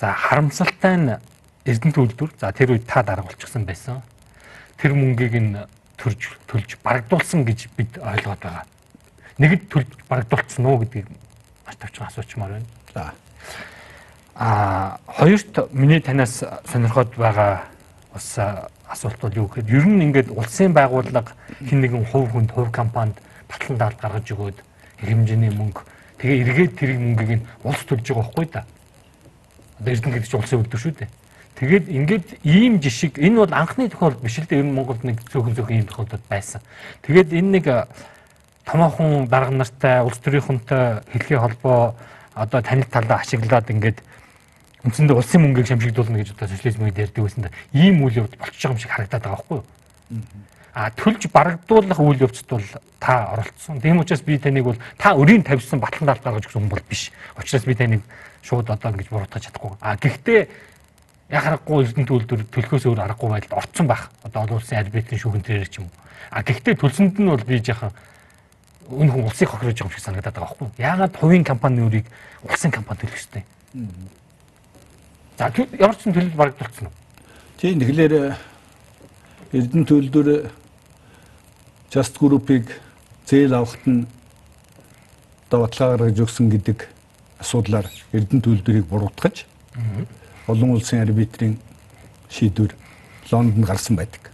[0.00, 1.16] За харамсалтай нь
[1.64, 4.02] Эрдэнэт үйлдвэр за тэр үед та дарга болчихсон байсан.
[4.80, 5.54] Тэр мөнгийг нь
[5.94, 8.66] төрж төлж барагдуулсан гэж бид ойлгоод байгаа.
[9.38, 11.06] Нэгд төлж барагдуулсан уу гэдгийг
[11.66, 12.66] маш тавчхан асуучмаар байна.
[12.94, 13.14] За.
[14.34, 17.62] А хоёрт миний танаас сонирхоод байгаа
[18.12, 18.38] бас
[18.88, 21.32] асуулт бол юу гэхээр ер нь ингээд улсын байгууллага
[21.64, 23.16] хин нэгэн хувь хүнд хувь компанид
[23.48, 24.58] батлан даалт гаргаж өгөөд
[25.00, 25.80] хэмжээний мөнгө
[26.22, 28.62] тэгээ эргээд тэрийг мөнгийг нь улс төлж байгаа байхгүй да.
[29.82, 31.10] Одоо эрдэнэ гэдэг чинь улсын үйлдвэр шүү дээ.
[31.58, 34.62] Тэгээд ингээд ийм жишг энэ бол анхны тохиолдол биш л дээ.
[34.62, 36.62] Энэ Монголд нэг зөөхөн зөөхөн ийм тохиолдол байсан.
[37.02, 37.66] Тэгээд энэ нэг
[38.64, 41.94] томоохон дарга нартай улс төрийнхөнтэй хэлхий холбоо
[42.34, 43.98] одоо танил талаа ашиглаад ингээд
[44.86, 47.54] үндсэндээ улсын мөнгийг шамшигдуулна гэж одоо социализм үед ярьдаг байсан да.
[47.72, 49.66] Ийм үйл явдал болчих юм шиг харагдаад байгаа байхгүй юу?
[50.74, 52.64] А төлж барагдуулах үйл явцад бол
[52.98, 53.80] та оролцсон.
[53.80, 57.12] Тийм учраас би таныг бол та өрийн тавьсан батлан даалт гаргаж өгсөн бол биш.
[57.36, 58.00] Учраас би таныг
[58.42, 59.76] шууд одоо ингэж буруутгаж чадахгүй.
[59.80, 60.48] А гэхдээ
[61.28, 64.08] яг харахгүй эрдэнэ төлөвлөр төлөхөөс өөр аргагүй байдалд орцсон байх.
[64.24, 65.96] Одоо олон улсын арбитрийн шүүхэн төрөөр ч юм уу.
[66.32, 67.92] А гэхдээ төлсөнд нь бол би жаахан
[68.88, 70.80] өн хүн улсыг хохирож байгаа юм шиг санагдаад байгаа байхгүй юу?
[70.80, 72.06] Яагаад хувийн компани өөрийг
[72.48, 73.44] улсын компани төлөх ёстой?
[75.36, 76.96] За ямар ч төлөв барагдчихсан уу?
[77.60, 78.36] Тийм тэгэхээр
[79.52, 80.28] эрдэнэ төлөвлөр
[81.92, 82.80] Just Group-ыг
[83.28, 84.08] зээл авахт нь
[85.48, 86.88] одоо баталгаа гаргаж өгсөн гэдэг
[87.36, 87.84] асуудлаар
[88.16, 89.44] эрдэнэ төлөвлөрийг буруутгаж
[90.48, 91.60] олон улсын арбитрийн
[92.32, 92.72] шийдвэр
[93.28, 94.32] Лондонд гарсан байдаг.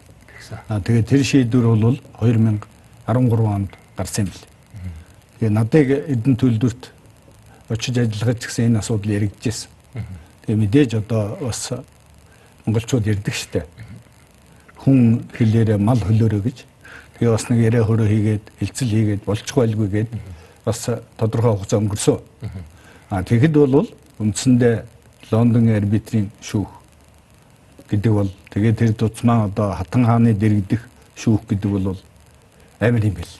[0.71, 2.63] Аа тэгээд тэр шийдвэр бол 2013
[3.43, 4.47] онд гарсан юм бэл.
[5.43, 6.93] Тэгээ надыг эдэн төлөвлөрт
[7.75, 9.71] очиж ажиллахад гэсэн энэ асуудал яригдчихсэн.
[10.47, 11.75] Тэгээ мэдээж одоо бас
[12.63, 13.67] монголчууд ярьдаг штэ.
[14.79, 16.68] Хүн хэлээрээ мал хөлөөрөө гэж.
[17.19, 20.11] Тэгээ бас нэг яриа хөрөө хийгээд хилцэл хийгээд болчих байлгүй гээд
[20.64, 20.87] бас
[21.19, 22.19] тодорхой хугацаа өнгөрсөн.
[23.11, 23.91] Аа тэгэхэд бол
[24.23, 24.85] үндсэндээ
[25.31, 26.71] Лондон арбитрийн шүүх
[27.91, 30.83] гэдэг бол тэгээ тэр тусмаа одоо хатан хааны дэрэгдэх
[31.16, 31.99] шүүх гэдэг бол
[32.81, 33.35] амар юм бэл.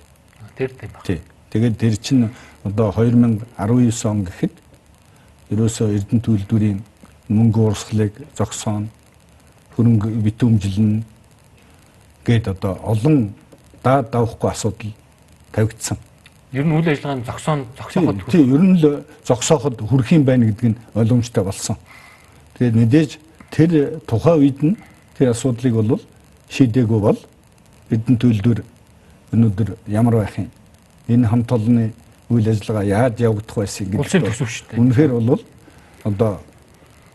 [0.57, 1.01] Тэр тийм ба.
[1.07, 1.20] Тий.
[1.51, 2.29] Тэгээд тэр чинь
[2.64, 4.55] одоо 2019 он гэхэд
[5.55, 6.81] ерөөсөө Эрдэнэ төлөвлөрийн
[7.29, 8.89] мөнгө уурсгалыг зогсооно
[9.76, 11.03] хөрөнгө битүүмжилнэ
[12.26, 13.33] гээд одоо олон
[13.83, 14.93] даад давхгүй асуудал
[15.53, 15.99] тавигдсан.
[16.53, 20.68] Ер нь үйл ажиллагааны зогсоон зогсооход тийм ер нь л зогсооход хүрх юм байна гэдэг
[20.72, 21.76] нь ойлгомжтой болсон.
[22.59, 23.11] Тэгээд мэдээж
[23.51, 24.76] тэр тухайн үед нь
[25.18, 26.01] тэр асуудлыг бол
[26.49, 27.18] шийдээгүй бол
[27.91, 28.64] эдэн төлөвлөр
[29.33, 30.51] өнөөдөр ямар байх юм?
[31.09, 31.93] Энэ хамт олонны
[32.31, 34.01] үйл ажиллагаа яаж явагдах байсан гэдэг.
[34.01, 34.81] Улсын төсөв шүү дээ.
[34.81, 35.43] Үнэхээр бол
[36.05, 36.41] одоо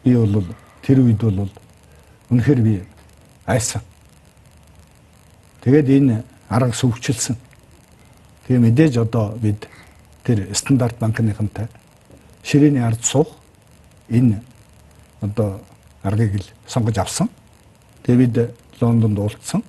[0.03, 0.45] би бол
[0.81, 1.49] тэр үед бол
[2.29, 2.81] үнэхээр би
[3.45, 3.81] айсан.
[5.61, 6.23] Тэгээд энэ
[6.53, 7.35] арга сүвчилсэн.
[8.45, 9.65] Тэгээ мэдээж одоо бид
[10.23, 11.67] тэр стандарт банкныхантай
[12.43, 13.33] ширээний ард суух
[14.09, 14.41] энэ
[15.21, 15.61] одоо
[16.03, 17.29] аргыг л сонгож авсан.
[18.03, 19.63] Тэгээ бид Лондонд уулзсан.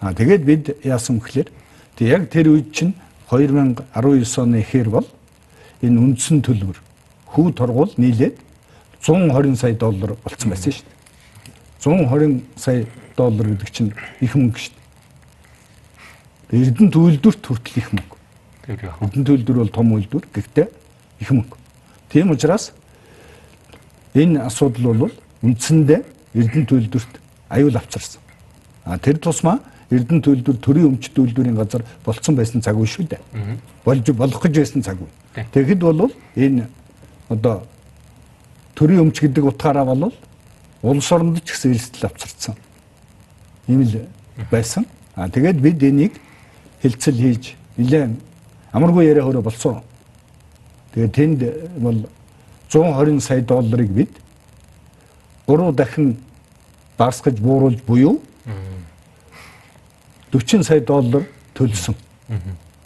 [0.00, 1.48] Аа тэгээд бид яасан гэхээр
[1.96, 2.94] тэг яг тэр үед чинь
[3.30, 5.06] 2019 оны ихэр бол
[5.82, 6.80] энэ үндсэн төлбөр
[7.26, 8.38] хүү торгуул нийлээд
[9.02, 10.96] 120 сая доллар болцсон байсан шүү дээ.
[11.84, 14.75] 120 сая доллар гэдэг чинь их мөнгө шүү.
[16.50, 18.16] Эрдэнэ төлөвлөрт хүртэл их мөнгө.
[18.70, 20.68] Эрдэнэ төлөвлөр бол том үйлдвэр гэхдээ
[21.20, 21.56] их мөнгө.
[22.08, 22.72] Тийм учраас
[24.14, 26.00] энэ асуудал бол үндсэндээ
[26.34, 27.14] Эрдэнэ төлөвлөрт
[27.50, 28.22] аюул авчирсан.
[28.84, 29.58] А тэр тусмаа
[29.90, 33.22] Эрдэнэ төлөвлөр төрийн өмчт төлөвлөрийн газар болцсон байсан цаг үе шүү дээ.
[33.84, 35.10] Болж болох гэж байсан цаг үе.
[35.50, 36.66] Тэгэхэд бол энэ
[37.28, 37.66] одоо
[38.74, 40.14] төрийн өмч гэдэг утгаараа бол
[40.82, 42.54] улс оронд ч гэсэн эрсдэл авчирсан.
[43.66, 44.06] Ийм л
[44.50, 44.86] байсан.
[45.14, 46.14] А тэгээд бид энийг
[46.82, 48.10] хилцэл хийж нэлээд
[48.72, 49.82] амаргүй яриа хөрө болсон.
[50.94, 51.40] Тэгээд тэнд
[51.78, 52.06] бол
[52.70, 54.10] 120 сая долларыг бид
[55.46, 56.16] гурав дахин
[56.98, 58.20] багсгаж бууруулж буюу
[60.32, 61.24] 40 сая доллар
[61.54, 61.94] төлсөн.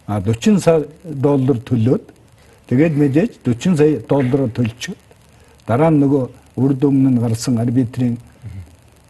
[0.06, 2.02] А 40 сая доллар төлөөд
[2.68, 4.94] тэгээд мэдээж 40 сая доллараар төлчих.
[5.66, 8.18] Дараа нь нөгөө үрд өмнө нь гарсан арбитрийн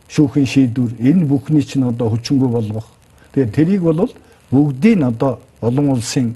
[0.09, 2.87] шүүхийн шийдвэр энэ бүхний чинь одоо хүчингү болгох.
[3.33, 4.11] Тэгээд тэрийг бол
[4.51, 6.34] бүгдийг нь одоо олон улсын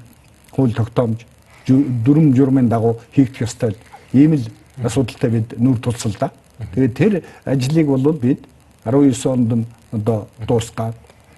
[0.50, 1.26] хууль тогтоомж
[1.66, 3.76] дүрм журмын дагуу хийгдэх ёстой.
[4.12, 4.48] Ийм л
[4.82, 6.30] асуудалтай бид нүр тулсал да.
[6.74, 8.44] Тэгээд тэр ажлыг бол бид
[8.84, 10.94] 19 онд нь одоо дуусгаад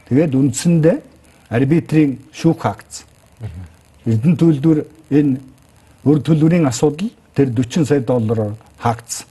[0.06, 0.96] Тэгээд үндсэндээ
[1.50, 3.02] арбитрийн шүүх акц.
[4.06, 4.78] Эрдэнэ төлөвлөр
[5.10, 5.40] энэ
[6.06, 9.26] өр төлбөрийн асуудал тэр 40 сая доллараар хаагдсан.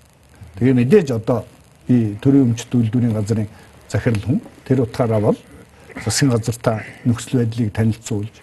[0.60, 1.48] Тэгээ мэдээж одоо
[1.88, 3.48] би төрийн өмч төлөвлөрийн газрын
[3.88, 5.38] захирал хүн тэр утгаараа бол
[6.04, 8.34] засгийн газартаа нөхцөл байдлыг танилцуулж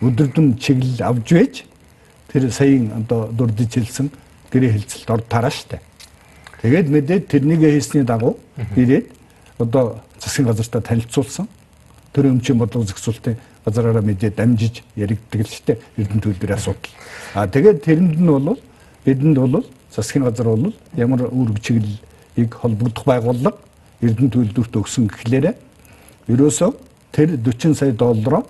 [0.00, 1.64] өдөрдөн чиглэл авж байж
[2.32, 4.10] тэр саяын одоо дурдж хэлсэн
[4.50, 5.80] гэрээ хэлцэлд ор тараа штэ.
[6.62, 8.38] Тэгээд мэдээд тэрнийг хийсний дагуу
[8.76, 9.12] ирээд
[9.58, 11.48] одоо засгийн газартаа танилцуулсан
[12.12, 16.92] төрийн өмчийн бодлого зохицуулалтын газараараа мэдээ дамжиж яригддаг л штэ эрдэнэ төлбөрийн асуудал.
[17.34, 18.58] А тэгээд тэрэнд нь бол
[19.04, 23.58] бидэнд бол засгийн газар бол ямар үүрэг чиглэлийг холбогдох байгууллага
[24.02, 25.52] эрдэнэ төлбөрт өгсөн гэхлээрэ
[26.28, 26.70] ерөөсөө
[27.12, 28.46] тэр 40 сая доллароо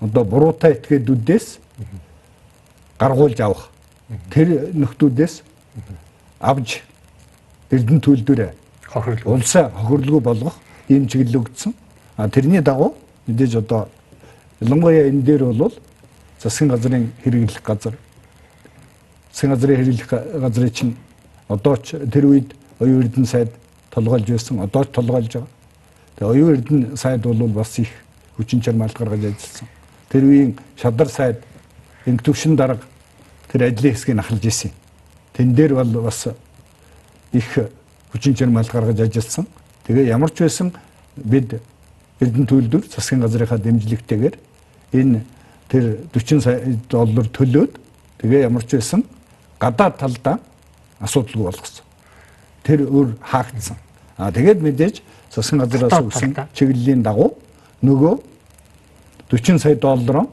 [0.00, 1.58] одоо буруутай этгээдүүдээс
[2.98, 3.70] гаргуулж авах.
[4.30, 5.42] Тэр нөхдүүдээс
[6.40, 6.82] авж
[7.70, 8.50] эрдэнэ төлбөрөө
[9.24, 10.54] улсаа хохирлгүй болгох
[10.88, 11.74] ийм чиглэл өгдсөн.
[12.16, 12.94] А тэрний дагуу
[13.26, 13.88] мэдээж одоо
[14.60, 15.72] ялангуяа энэ дээр бол
[16.38, 17.94] засгийн газрын хэрэглэх газар.
[19.32, 20.08] Засгийн газрын хэрэглэх
[20.40, 20.96] газрын чинь
[21.48, 23.50] одоо ч тэр үед оюун эрдэнэ сайд
[23.90, 24.60] толгойлж байсан.
[24.60, 25.48] Одоо ч толгойлж байгаа.
[26.16, 27.88] Тэгээ оюун эрдэнэ сайд бол бас их
[28.36, 29.68] хүчин чармаалт гаргаж ажилласан.
[30.08, 31.42] Тэр үеийн шадар сайд
[32.06, 32.82] инг төвшин дарга
[33.50, 34.70] тэр ажлын хэсгийг ахалж исэн.
[35.32, 36.28] Тэн дээр бол бас
[37.32, 37.58] их
[38.12, 39.46] хүчин чармаалт гаргаж ажилласан.
[39.86, 40.72] Тэгээ ямар ч байсан
[41.16, 41.60] бид
[42.20, 44.36] Эрдэнэ төлөвлөр засгийн газрынхаа дэмжлэгтэйгээр
[44.94, 45.24] энэ
[45.68, 47.78] тэр 40 сая доллар төлөөд
[48.22, 49.02] тэгээ ямар ч байсан
[49.58, 50.38] гадаад талдаа
[51.00, 51.84] асуудалгүй болгосон.
[52.62, 53.76] Тэр өөр хаагдсан.
[54.16, 55.02] Аа тэгээд мэдээж
[55.34, 57.34] засгийн газраас өгсөн чиглэлийн дагуу
[57.84, 58.14] нөгөө
[59.30, 60.28] 40 сая доллароо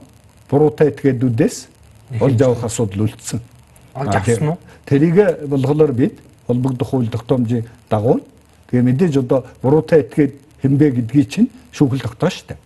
[0.49, 1.57] буруутай этгээдүүдээс
[2.19, 3.39] олж авах асуудал үлдсэн.
[3.95, 4.57] Олж авсан уу?
[4.85, 8.21] Тэрийг болохоор бид холбогдох хууль тогтоомжийн дагуу
[8.69, 12.57] тэгээ мэдээж одоо буруутай этгээд хэмбэ гэдгийг чинь шүүхэл тогтоо штэ.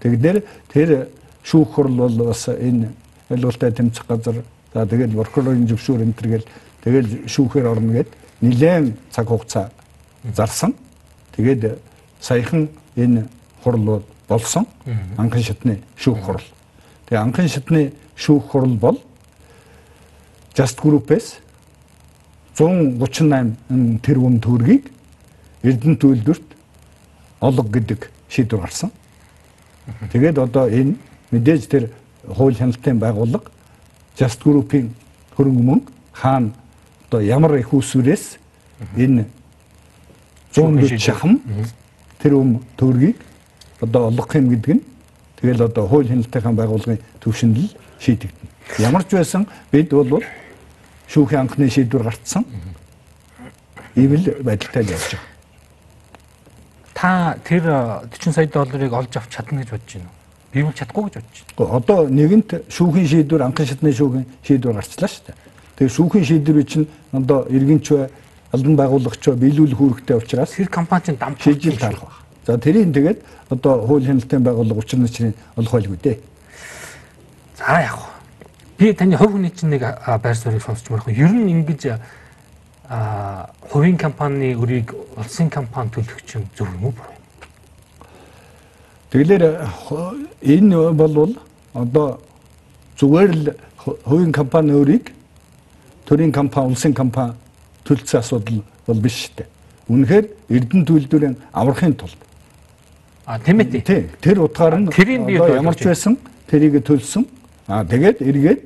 [0.00, 1.08] Тэгнэр тэр
[1.42, 2.90] шүүх хурл бол бас энэ
[3.30, 4.42] ялгуултай тэмцэх газар
[4.74, 6.46] за тэгэл прокурорын зөвшөөр энэ төргээл
[6.84, 8.10] тэгэл шүүхээр орно гэд
[8.40, 9.70] нилээн цаг хугацаа
[10.34, 10.74] зарсан.
[11.36, 11.78] Тэгээд
[12.20, 13.26] саяхан энэ
[13.62, 14.66] хурл болсон.
[15.16, 16.44] Анхан шатны шүүх хурл.
[17.08, 19.00] Тэгээ анхан шатны шүүх хурл бол
[20.54, 21.38] Just Group-ээс
[22.58, 24.90] 138 тэрбум төгрөгийг
[25.62, 26.48] Эрдэнэ төлөвлөрт
[27.40, 28.90] олго гэдэг шийдвэр гарсан.
[30.12, 30.98] Тэгээд одоо энэ
[31.30, 31.90] мэдээж тэр
[32.26, 33.50] хууль хяналтын байгууллага
[34.18, 34.90] Just Group-ийн
[35.36, 36.50] хөрөнгө мөнгө хаана
[37.06, 38.38] одоо ямар их усүрээс
[38.96, 39.24] энэ
[40.52, 41.40] 140 шахам
[42.18, 43.22] тэр өм төгрөгийг
[43.80, 44.84] одоо олгох юм гэдэг нь
[45.40, 47.70] тэгэл одоо хууль хяналтын байгууллагын төвшөнд л
[48.00, 48.82] шийдэгдэнэ.
[48.84, 50.22] Ямар ч байсан бид бол
[51.08, 52.44] шүүхийн анхны шийдвэр гарцсан.
[53.96, 55.38] Ийм л байдалтай явж байгаа
[56.98, 60.18] та тэр 40 сая долларыг олж авч чадна гэж бодож байна уу?
[60.52, 61.76] Би бол чадахгүй гэж бодож байна.
[61.78, 65.36] Одоо нэгэнт шүүхийн шийдвэр анхан шатны шүүхийн шийдвэр гарчлаа шүү дээ.
[65.78, 68.10] Тэгээ шүүхийн шийдвэр чинь одоо иргэнч бай
[68.50, 72.14] албан байгуулагч биелүүлэх үүрэгтэй учраас Тэр компани чинь дам шилжил тарах баг.
[72.48, 73.18] За тэрийг тэгээд
[73.52, 76.16] одоо хууль хяналтын байгууллага учир начрын олох байлгүй дээ.
[77.58, 78.08] За яг хөө.
[78.78, 79.84] Би таны хувь хүний чинь нэг
[80.22, 81.08] байр суурийг сонсч марах.
[81.12, 82.00] Ер нь ингэж
[82.88, 86.92] а хувийн компани өрийг улсын компани төлөх чинь зөв юм уу?
[86.96, 87.20] буруу юм?
[89.12, 89.68] Тэгэлэр
[90.40, 91.36] энэ бол
[91.74, 92.20] одоо
[92.96, 95.12] зүгээр л ху- хувийн компани өөрийг
[96.06, 97.34] төрийн компани, улсын компани
[97.84, 99.48] төлцсөн асуудал бол биш шүү дээ.
[99.92, 102.16] Үнэхээр Эрдэнэ төлөвлөрийн аврахын тулд
[103.28, 103.84] А тийм ээ.
[103.84, 106.16] тий тэр утгаар нь ямар ч байсан
[106.48, 107.28] тэрийг төлсөн.
[107.68, 108.60] Аа тэгээд эргээд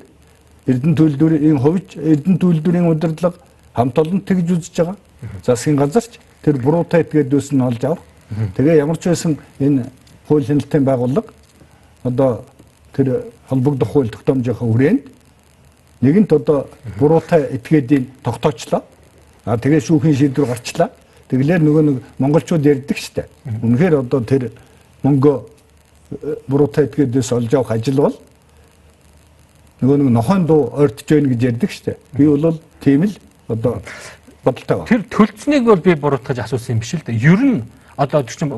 [0.71, 3.35] Эрдэнэ төлөвлөрийн хувьч Эрдэнэ төлөвлөрийн удирдлага
[3.75, 4.95] хамт олон тэгж үзэж байгаа.
[5.43, 7.99] Засгийн газарч тэр буруутай этгээдөөс нь олж авах.
[8.55, 9.91] Тэгээ ямар ч байсан энэ
[10.31, 11.27] хууль хяналтын байгууллага
[12.07, 12.45] одоо
[12.95, 15.03] тэр холбогдох хууль тогтоомжийнхаа хүрээнд
[16.07, 18.79] нэгэнт одоо буруутай этгээдийн тогтоочлоо.
[19.43, 20.89] А тэгээ шүүхийн шийдвэр гарчлаа.
[21.33, 23.25] Тэглэр нөгөө нэг монголчууд ярьдаг штэ.
[23.41, 24.53] Үнэхээр одоо тэр
[25.01, 25.33] мөнгө
[26.13, 28.13] э, буруутай этгээдээс олж авах ажил бол
[29.81, 31.97] нөгөө нэг нохойн дуу ойртож байна гэж ярьдаг штэ.
[32.13, 33.17] Би бол тийм л
[33.49, 33.81] одоо
[34.45, 34.89] бодолтой байна.
[34.93, 37.17] Тэр төлцнийг бол би буруутгаж асуусан юм биш л дээ.
[37.17, 37.65] Ер нь
[37.97, 38.53] одоо чинь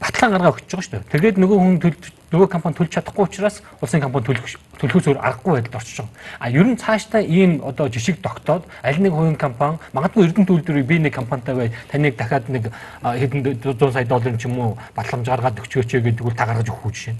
[0.00, 1.12] батлан гаргаа өгч байгаа шүү дээ.
[1.12, 5.52] Тэгээд нөгөө хүн төлж нөгөө компани төлж чадахгүй учраас улсын компани төлөх төлөхөөс өөр аргагүй
[5.56, 6.10] байдалд орчиж байгаа.
[6.40, 10.86] А ер нь цаашдаа ийм одоо жишг тогтоод аль нэг хувийн компани магадгүй Эрдэнэ төлөвлөрийг
[10.86, 12.72] би нэг компанитай бай таныг дахиад нэг
[13.02, 16.86] хэдэн 100 сая долларын ч юм уу батламж гаргаад өгчөөч гэдэг үл та гаргаж өгөх
[16.86, 17.16] үү жишээ.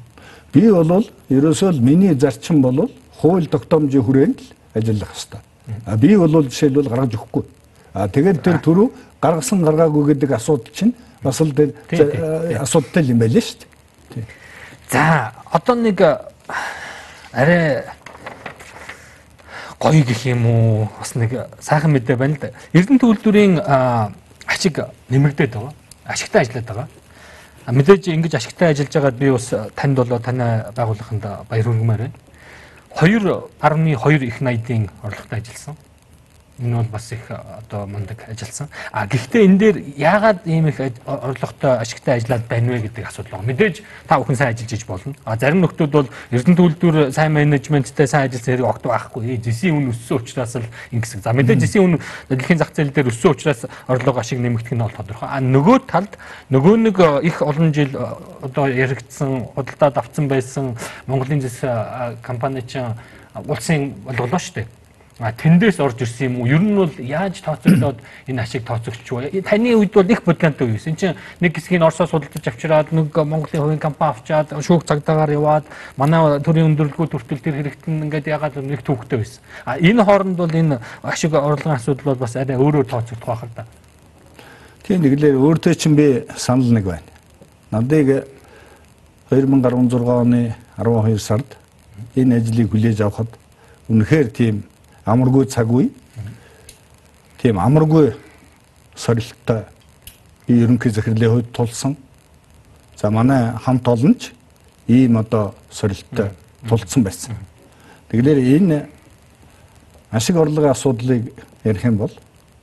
[0.53, 2.91] Би бол ерөөсөө л миний зарчим бол
[3.23, 5.41] хууль тогтоомжийн хүрээнд л ажиллах хэрэгтэй.
[5.87, 7.45] А би бол жишээлбэл гаргаж өгөхгүй.
[7.95, 8.91] А тэгээд тэр түрүү
[9.23, 11.55] гаргасан гаргаагүй гэдэг асуудал чинь бас л
[12.61, 13.76] асуудалтай юм байлээ шүү дээ.
[14.91, 16.29] За одоо нэг а,
[17.33, 17.85] арай
[19.79, 22.51] гоё гэх юм уу бас нэг сайхан мэдээ байна л да.
[22.73, 24.13] Эрдэнэ төлөвлөрийн а,
[24.47, 24.79] ашиг
[25.09, 25.75] нэмэгдээд байгаа.
[26.05, 26.89] Ашигтай ажиллаад байгаа.
[27.67, 32.15] Мэдээж ингэж ашигтай ажиллаж байгаад би бас танд болоо танай байгууллаганд баяр хүргэмээр байна.
[32.97, 35.77] 2.2 их найдын орлоготой ажилласан.
[36.59, 38.69] Энэ бол бас их одоо мундаг ажилласан.
[38.91, 43.53] А гэхдээ энэ дээр яагаад ийм их орлоготой ашигтай ажиллаад байна вэ гэдэг асуудал байна.
[43.53, 45.15] Мэдээж та бүхэн сайн ажиллаж иж болно.
[45.25, 49.37] А зарим нөхдүүд бол Эрдэнэ төлөвлөр сайн менежменттэй сайн ажилласан хэрэг огт байхгүй.
[49.37, 50.65] Зэсийн үн өссөн учраас л
[50.97, 51.21] ингэсэн.
[51.21, 52.01] За мэдээж зэсийн үн
[52.33, 55.29] дэлхийн зах зээл дээр өссөн учраас орлого ашиг нэмэгдэх нь бол тодорхой.
[55.29, 56.17] А нөгөө талд
[56.49, 60.77] нөгөө нэг э, их олон жил э, одоо яригдсан, худалдаад авсан байсан
[61.07, 62.97] Монголын зэс э, компани чинь
[63.45, 64.67] улсын болголоо шүү дээ.
[65.17, 66.47] Тэндээс орж ирсэн юм уу?
[66.47, 69.41] Ер нь бол яаж тооцогдоод энэ ашиг тооцогдч вэ?
[69.41, 70.85] Таны үед бол их бодлонтой юу юм?
[70.85, 75.65] Энд чинь нэг хэсгийг Оросоос худалдаж авчираад нэг Монголын хувийн компани авчаад шүүх цагдаагаар яваад
[75.97, 79.41] манай төрийн өндөрлгүүд хүртэл тэр хэрэгтэн ингээд ягаад нэг төвхтэй байсан.
[79.65, 83.57] А энэ хооронд бол энэ ашиг орлогын асуудал бол бас арай өөрөөр тооцогдох байх л
[83.57, 83.65] да.
[84.85, 87.09] Тийм нэглээр өөртөө чинь би санал нэг байна.
[87.73, 88.29] Надыг
[89.33, 91.57] 2016 оны 12 сард
[92.13, 93.33] энэ ажлыг хүлээж авахд
[93.89, 94.69] үнэхээр тийм
[95.07, 95.89] амаргүй цаг үе.
[97.39, 98.15] Тийм амаргүй
[98.95, 99.63] сорилттой
[100.47, 101.97] би ерөнхий захирлын хувьд тулсан.
[102.97, 104.33] За манай хамт олонч
[104.89, 106.31] ийм одоо сорилттой
[106.69, 107.37] тулцсан байсан.
[108.09, 108.89] Тэгэлэр энэ
[110.11, 111.33] ашиг орлогын асуудлыг
[111.65, 112.13] ярих юм бол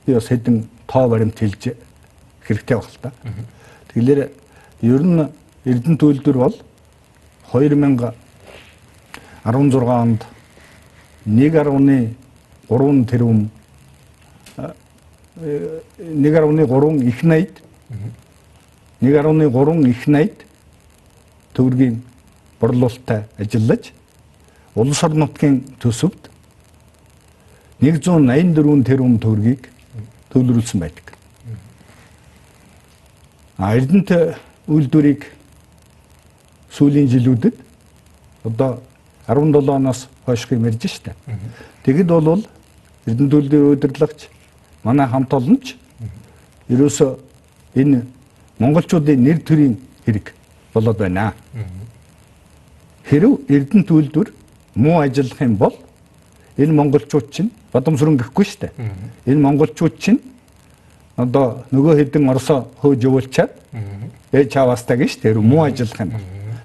[0.06, 1.74] би бас хэдэн тоо баримт хэлж
[2.44, 3.12] хэрэгтэй баг л та.
[3.92, 4.30] Тэгэлэр
[4.82, 5.28] ер нь
[5.64, 6.54] Эрдэнэ төлөвлөр бол
[7.52, 8.12] 2016
[9.88, 10.24] онд
[12.68, 13.50] 1.3 тэрбум
[14.56, 14.74] а,
[15.36, 17.62] э, 1.3 их найд
[19.00, 20.46] 1.3 их найд
[21.54, 22.02] төгрөгийн
[22.60, 23.92] борлуулалттай ажиллаж
[24.74, 26.30] улс орон нутгийн төсөвт
[27.80, 29.68] 184 тэрбум төгрөгийг
[30.32, 31.14] төвлөрүүлсэн байдаг.
[33.58, 35.26] А Эрдэнэт үйлдвэрийг
[36.74, 37.60] сүүлийн жилүүдэд
[38.44, 38.80] одоо
[39.28, 41.14] 17 оноос хойш гэмэрж штэ.
[41.84, 42.46] Тэгэд бол
[43.06, 44.28] Эрдэнэ төлөвийн удирдлагч
[44.82, 45.76] манай хамт олонч
[46.68, 47.18] ерөөсө
[47.74, 48.04] энэ
[48.58, 49.76] монголчуудын нэр төрийн
[50.06, 50.32] хэрэг
[50.72, 51.34] болоод байна.
[53.04, 54.32] Хэрв Эрдэнэ төлөвлөр
[54.74, 55.74] муу ажиллах юм бол
[56.56, 58.72] энэ монголчууд чинь бадамсрын гэхгүй штэ.
[59.26, 60.20] Энэ монголчууд чинь
[61.16, 63.52] одоо нөгөө хэдэн орсоо хөөж явуулчаад
[64.32, 66.12] ээж чаваастай гэж тэр муу ажиллах юм.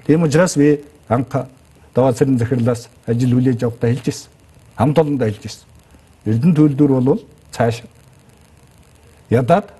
[0.05, 1.45] Тийм учраас би анх
[1.93, 4.31] даваа цэрэн захирлаас ажил хүлээж авахдаа хэлж ирсэн.
[4.77, 5.68] Хамт олондоо хэлж ирсэн.
[6.29, 7.21] Эрдэнэ төлөвлөр бол
[7.51, 7.81] цааш
[9.29, 9.73] ядаад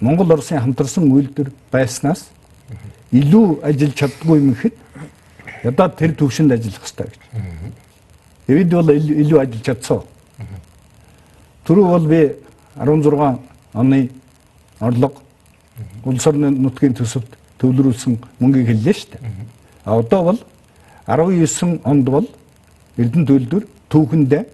[0.00, 2.28] Монгол Оросын хамтарсан үйлдвэр байснаас
[3.12, 4.74] илүү ажиллаж чаддгүй юм ихэд
[5.64, 7.16] ядаад тэр төвшөнд ажиллах хэрэгтэй гэж.
[8.48, 10.02] Эвид бол илүү ажиллаж чадсан.
[11.64, 12.20] Түрүү бол би
[12.76, 13.38] 16
[13.74, 14.10] оны
[14.80, 15.22] орлого
[16.04, 19.32] улс орны нутгийн төсөвт төвлөрүүлсэн мөнгийг хэллээ шүү дээ.
[19.84, 20.38] А одоо бол
[21.06, 22.28] 19 онд бол
[22.96, 24.44] Эрдэнэ төлөвлөр түүхэндээ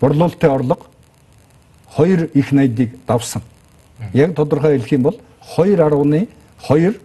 [0.00, 0.86] борлуулалтын орлого
[1.96, 3.42] 2 их найдыг давсан.
[4.12, 5.20] Яг тодорхой хэлэх юм бол
[5.56, 6.96] 2.2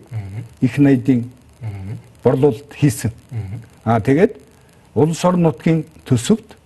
[0.62, 1.30] их найдын
[2.24, 3.12] борлуулалт хийсэн.
[3.84, 4.38] Аа тэгээд
[4.96, 6.58] улс орон нутгийн төсөвт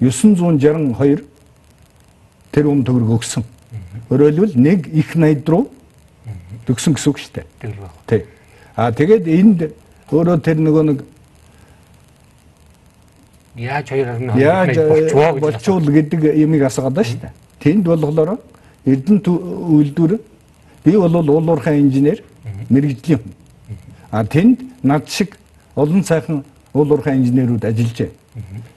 [0.00, 1.24] 962
[2.52, 3.44] тэрбум төгрөг өгсөн.
[4.10, 5.68] Өөрөөр хэлбэл нэг их найд руу
[6.66, 7.46] төгсөн гэсэн үг шүү дээ.
[8.06, 8.24] Тий.
[8.76, 9.60] Аа тэгээд энд
[10.12, 10.98] өөрөө тэр нөгөө нэг
[13.56, 14.76] яаж 2.2 яаж
[15.40, 17.32] болчвол гэдэг юмыг асуугаад байна шүү дээ.
[17.60, 18.38] Тэнд болохоор
[18.86, 20.20] Эрдэнэ үйлдвэр
[20.84, 22.22] би бол уулуурхай инженер
[22.70, 23.32] мэрэгжлийн хүн.
[24.10, 25.38] А тэнд над шиг
[25.74, 28.10] олон сайхан уулуурхай инженерүүд ажиллажээ.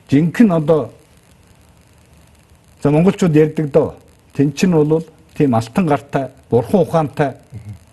[0.09, 0.91] Жинхэнэ одоо
[2.81, 3.95] за монголчууд ярьдаг доо.
[4.33, 5.03] Тэн чинь бол
[5.37, 7.33] тийм алтан гартай, бурхан ухаантай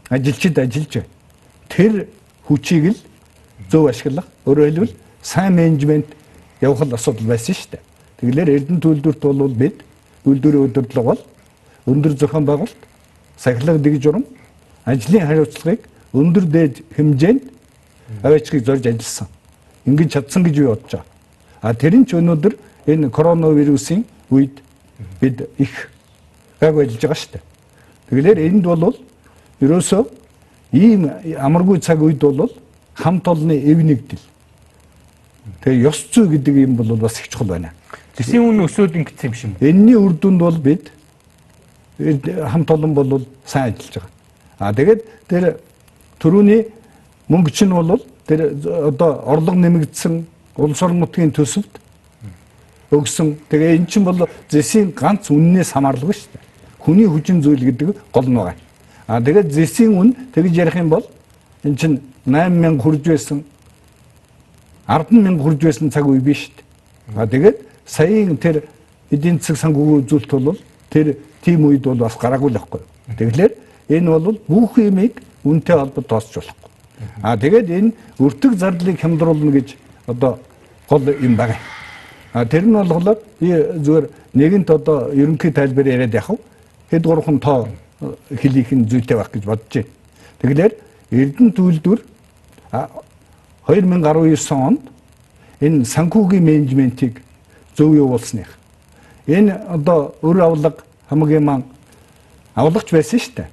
[0.09, 1.09] ажилчид ажиллаж байна.
[1.69, 2.09] Тэр
[2.47, 2.97] хүчийг л
[3.71, 4.27] зөв ашиглах.
[4.47, 6.07] Өөрөөр хэлбэл сайн менежмент
[6.61, 7.83] явах л асуудал байсан шүү дээ.
[8.21, 9.83] Тэгэлэр Эрдэнэ төлөвлөрт бол бид
[10.25, 11.23] үйлдвэрийн удирдлага бол
[11.87, 12.83] өндөр зохион байгуулалт,
[13.37, 14.25] сахилга дэг журам,
[14.85, 15.81] ажлын хариуцлагыг
[16.13, 17.43] өндөр дээд хэмжээнд
[18.23, 19.29] аваачгийг зорж ажилласан.
[19.85, 21.05] Ингэж чадсан гэж би бодож байгаа.
[21.61, 22.55] А тэрэн ч өнөөдөр
[22.87, 24.63] энэ коронавирусын үед
[25.21, 25.91] бид их
[26.61, 27.45] гайг ажиллаж байгаа шүү дээ.
[28.09, 28.97] Тэгэлэр энд бол
[29.61, 30.03] ерөөсөө
[30.73, 32.51] ийм амаргүй цаг үед бол
[32.95, 34.23] хамт олонны эв нэгдэл
[35.67, 37.73] Тэгээ ёс зүй гэдэг юм бол бас их чухал байна.
[38.15, 39.51] Тэсийн үн өсөөд ингэсэн юм шиг.
[39.59, 40.93] Энийний үр дүнд бол бид
[41.99, 44.11] хамт олон бол сайн ажиллаж байгаа.
[44.63, 45.59] А тэгээд тэр
[46.23, 46.69] төрөүний
[47.27, 47.99] мөнгө чинь бол
[48.31, 50.23] тэр одоо орлого нэмэгдсэн
[50.55, 51.83] улс орон нутгийн төсөвт
[52.95, 53.35] өгсөн.
[53.51, 56.47] Тэгээ эн чинь бол зэсийн ганц үннээс хамаарлаггүй шүү дээ.
[56.79, 58.55] Хүний хүчин зүйл гэдэг гол нь байгаа.
[59.11, 61.03] А тэгээд зэсийн үн тэгж ярих юм бол
[61.67, 63.43] эн чинь 8000 хүрж байсан
[64.89, 67.23] 10 мянга хүрж байсан цаг үе биш шүү дээ.
[67.23, 67.57] А тэгээд
[67.87, 68.63] саяын тэр
[69.11, 70.59] эдийн засаг санхүүгийн үзүүлэлт бол
[70.91, 72.81] тэр тийм үед бол бас гараагүй л байхгүй.
[73.19, 73.53] Тэгэхээр
[73.89, 76.71] энэ бол бүх юмыг үнтэй холбоод тооцож болохгүй.
[77.23, 79.77] А тэгээд энэ өртөг зардлыг хямдруулна гэж
[80.07, 80.39] одоо
[80.89, 81.57] гол юм байна.
[82.33, 83.49] А тэр нь болохоор би
[83.83, 86.39] зүгээр нэгэнт одоо ерөнхий тайлбар яриад явах.
[86.91, 87.69] Хэд гурван тоо
[88.31, 89.91] хэлийнх нь зүйтэй байх гэж бодож байна.
[90.43, 90.75] Тэгэхээр
[91.11, 92.01] Эрдэнэ төлөвлөр
[93.67, 94.81] 2019 онд
[95.61, 97.23] энэ санхүүгийн менежментийг
[97.77, 98.49] зөв явуулсных.
[99.27, 101.65] Энэ одоо өр авлага хамгийн маань
[102.55, 103.49] авлагч байсан шүү дээ.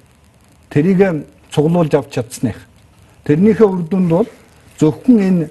[0.70, 2.56] Тэрийг цуглуулж авч чадсных.
[3.24, 4.28] Тэрнийхээ үр дүнд бол
[4.78, 5.48] зөвхөн энэ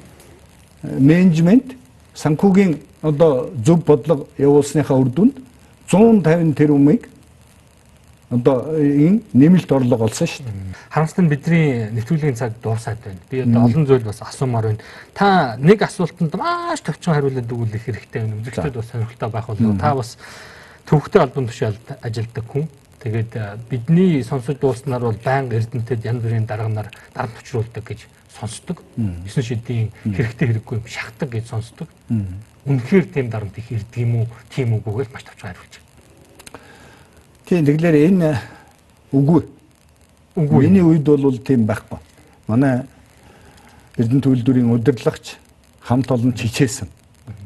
[0.99, 1.75] менежмент
[2.13, 5.39] санхүүгийн одоо зөв бодлого явуулсныхаа үр дүнд
[5.91, 7.09] 150 тэрбумыг
[8.33, 10.73] одоо энэ нэмэлт орлого олсон шүү дээ.
[10.89, 13.21] Харамсалтай нь бидний нэвтрүүлгийн цаг дуусаад байна.
[13.29, 14.81] Би одоо олон зүйл бас асуумаар байна.
[15.13, 18.41] Та нэг асуултанд маш товчхон хариулаад өгөх хэрэгтэй байна.
[18.41, 19.77] Үзэгчдэд бас сонирхолтой байх болов.
[19.77, 20.17] Та бас
[20.89, 22.65] төвхтэй албан тушаалд ажилладаг хүн.
[23.03, 23.31] Тэгээд
[23.69, 28.81] бидний сонсож дууснаар бол байнга эрдэнэтэд янз бүрийн дарганаар дарамт учруулдаг гэж сонсдог.
[28.95, 31.91] 9 шидийн хэрэгтэй хэрэггүй юм шахдаг гэж сонсдог.
[32.65, 34.27] Үнэхээр тийм дарамт их ирдэг юм уу?
[34.49, 35.83] Тийм үгүйгээр маш товчхон хариулж
[37.53, 38.29] Тийм тэгэхээр энэ
[39.13, 39.43] үгүй.
[40.41, 40.65] Үгүй.
[40.65, 41.99] Миний үед бол тийм байхгүй.
[42.49, 42.81] Манай
[43.93, 45.37] Эрдэнэ төлөвлөрийн удирдлагч
[45.85, 46.89] хамт олон чичээсэн.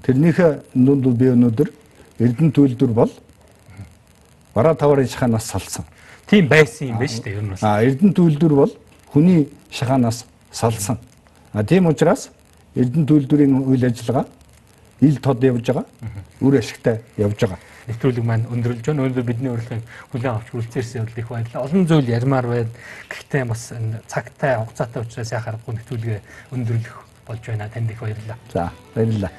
[0.07, 1.73] Тэрнийхээ нүнд би өнөөдөр
[2.23, 3.11] Эрдэнэ төлөвлөр бол
[4.55, 5.83] бараа таварын шаханаас салсан.
[6.23, 7.63] Тийм байсан юм байна шүү дээ ер нь бас.
[7.67, 8.73] А Эрдэнэ төлөвлөр бол
[9.11, 10.23] хүний шаханаас
[10.55, 11.03] салсан.
[11.51, 12.31] А тийм учраас
[12.79, 14.23] Эрдэнэ төлөвлөрийн үйл ажиллагаа
[15.03, 15.85] ил тод явж байгаа.
[16.39, 19.07] Үр ашигтай явж байгаа нэвтрүүлэг маань өндөрлж байна.
[19.07, 21.65] Өнөөдөр бидний урилгыг хүлээн авч үлдсээрсэн бол их баярлалаа.
[21.65, 22.71] Олон зүйл ярмаар байна.
[23.09, 26.19] Гэхдээ бас энэ цагтай хугацаатай учраас яхахгүй нэвтрүүлгээ
[26.51, 27.69] өндөрлөх болж байна.
[27.71, 28.37] Танд их баярлалаа.
[28.51, 29.31] За баярлалаа.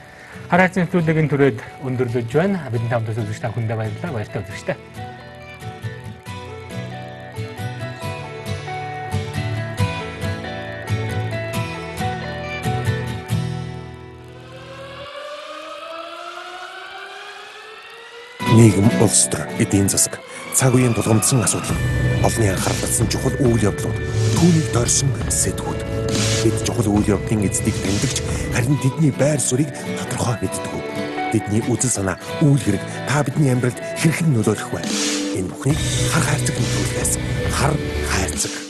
[0.49, 2.69] Хараац нэвтрүүлгийн түрээд өндөрлөж байна.
[2.73, 4.17] Бидний хамт үзэгч та хүндээ баярлалаа.
[4.17, 5.08] Баяртай үзэгчтэй.
[18.59, 20.19] Нийгэм, улс төр, эдийн засаг,
[20.51, 21.79] цаг үеийн тулгамдсан асуудал,
[22.27, 23.99] олонний анхаарал татсан чухал үйл явдлууд,
[24.35, 25.81] түүнийг дорсон сэтгүүд.
[26.43, 28.19] Бид чухал үйл явдлын эздийг тэмдэгч
[28.51, 29.71] харин тэдний байр суурийг
[30.03, 30.75] тодорхой мэддэг.
[31.31, 34.83] Бидний үзэл санаа, үйл хэрэг та бидний амьдралд хэрхэн нөлөөлөх вэ?
[35.39, 35.79] Энэ бүхнийг
[36.11, 37.13] хар хайрцаг нөлөөлөхөөс
[37.55, 37.75] хар
[38.11, 38.68] хайрцаг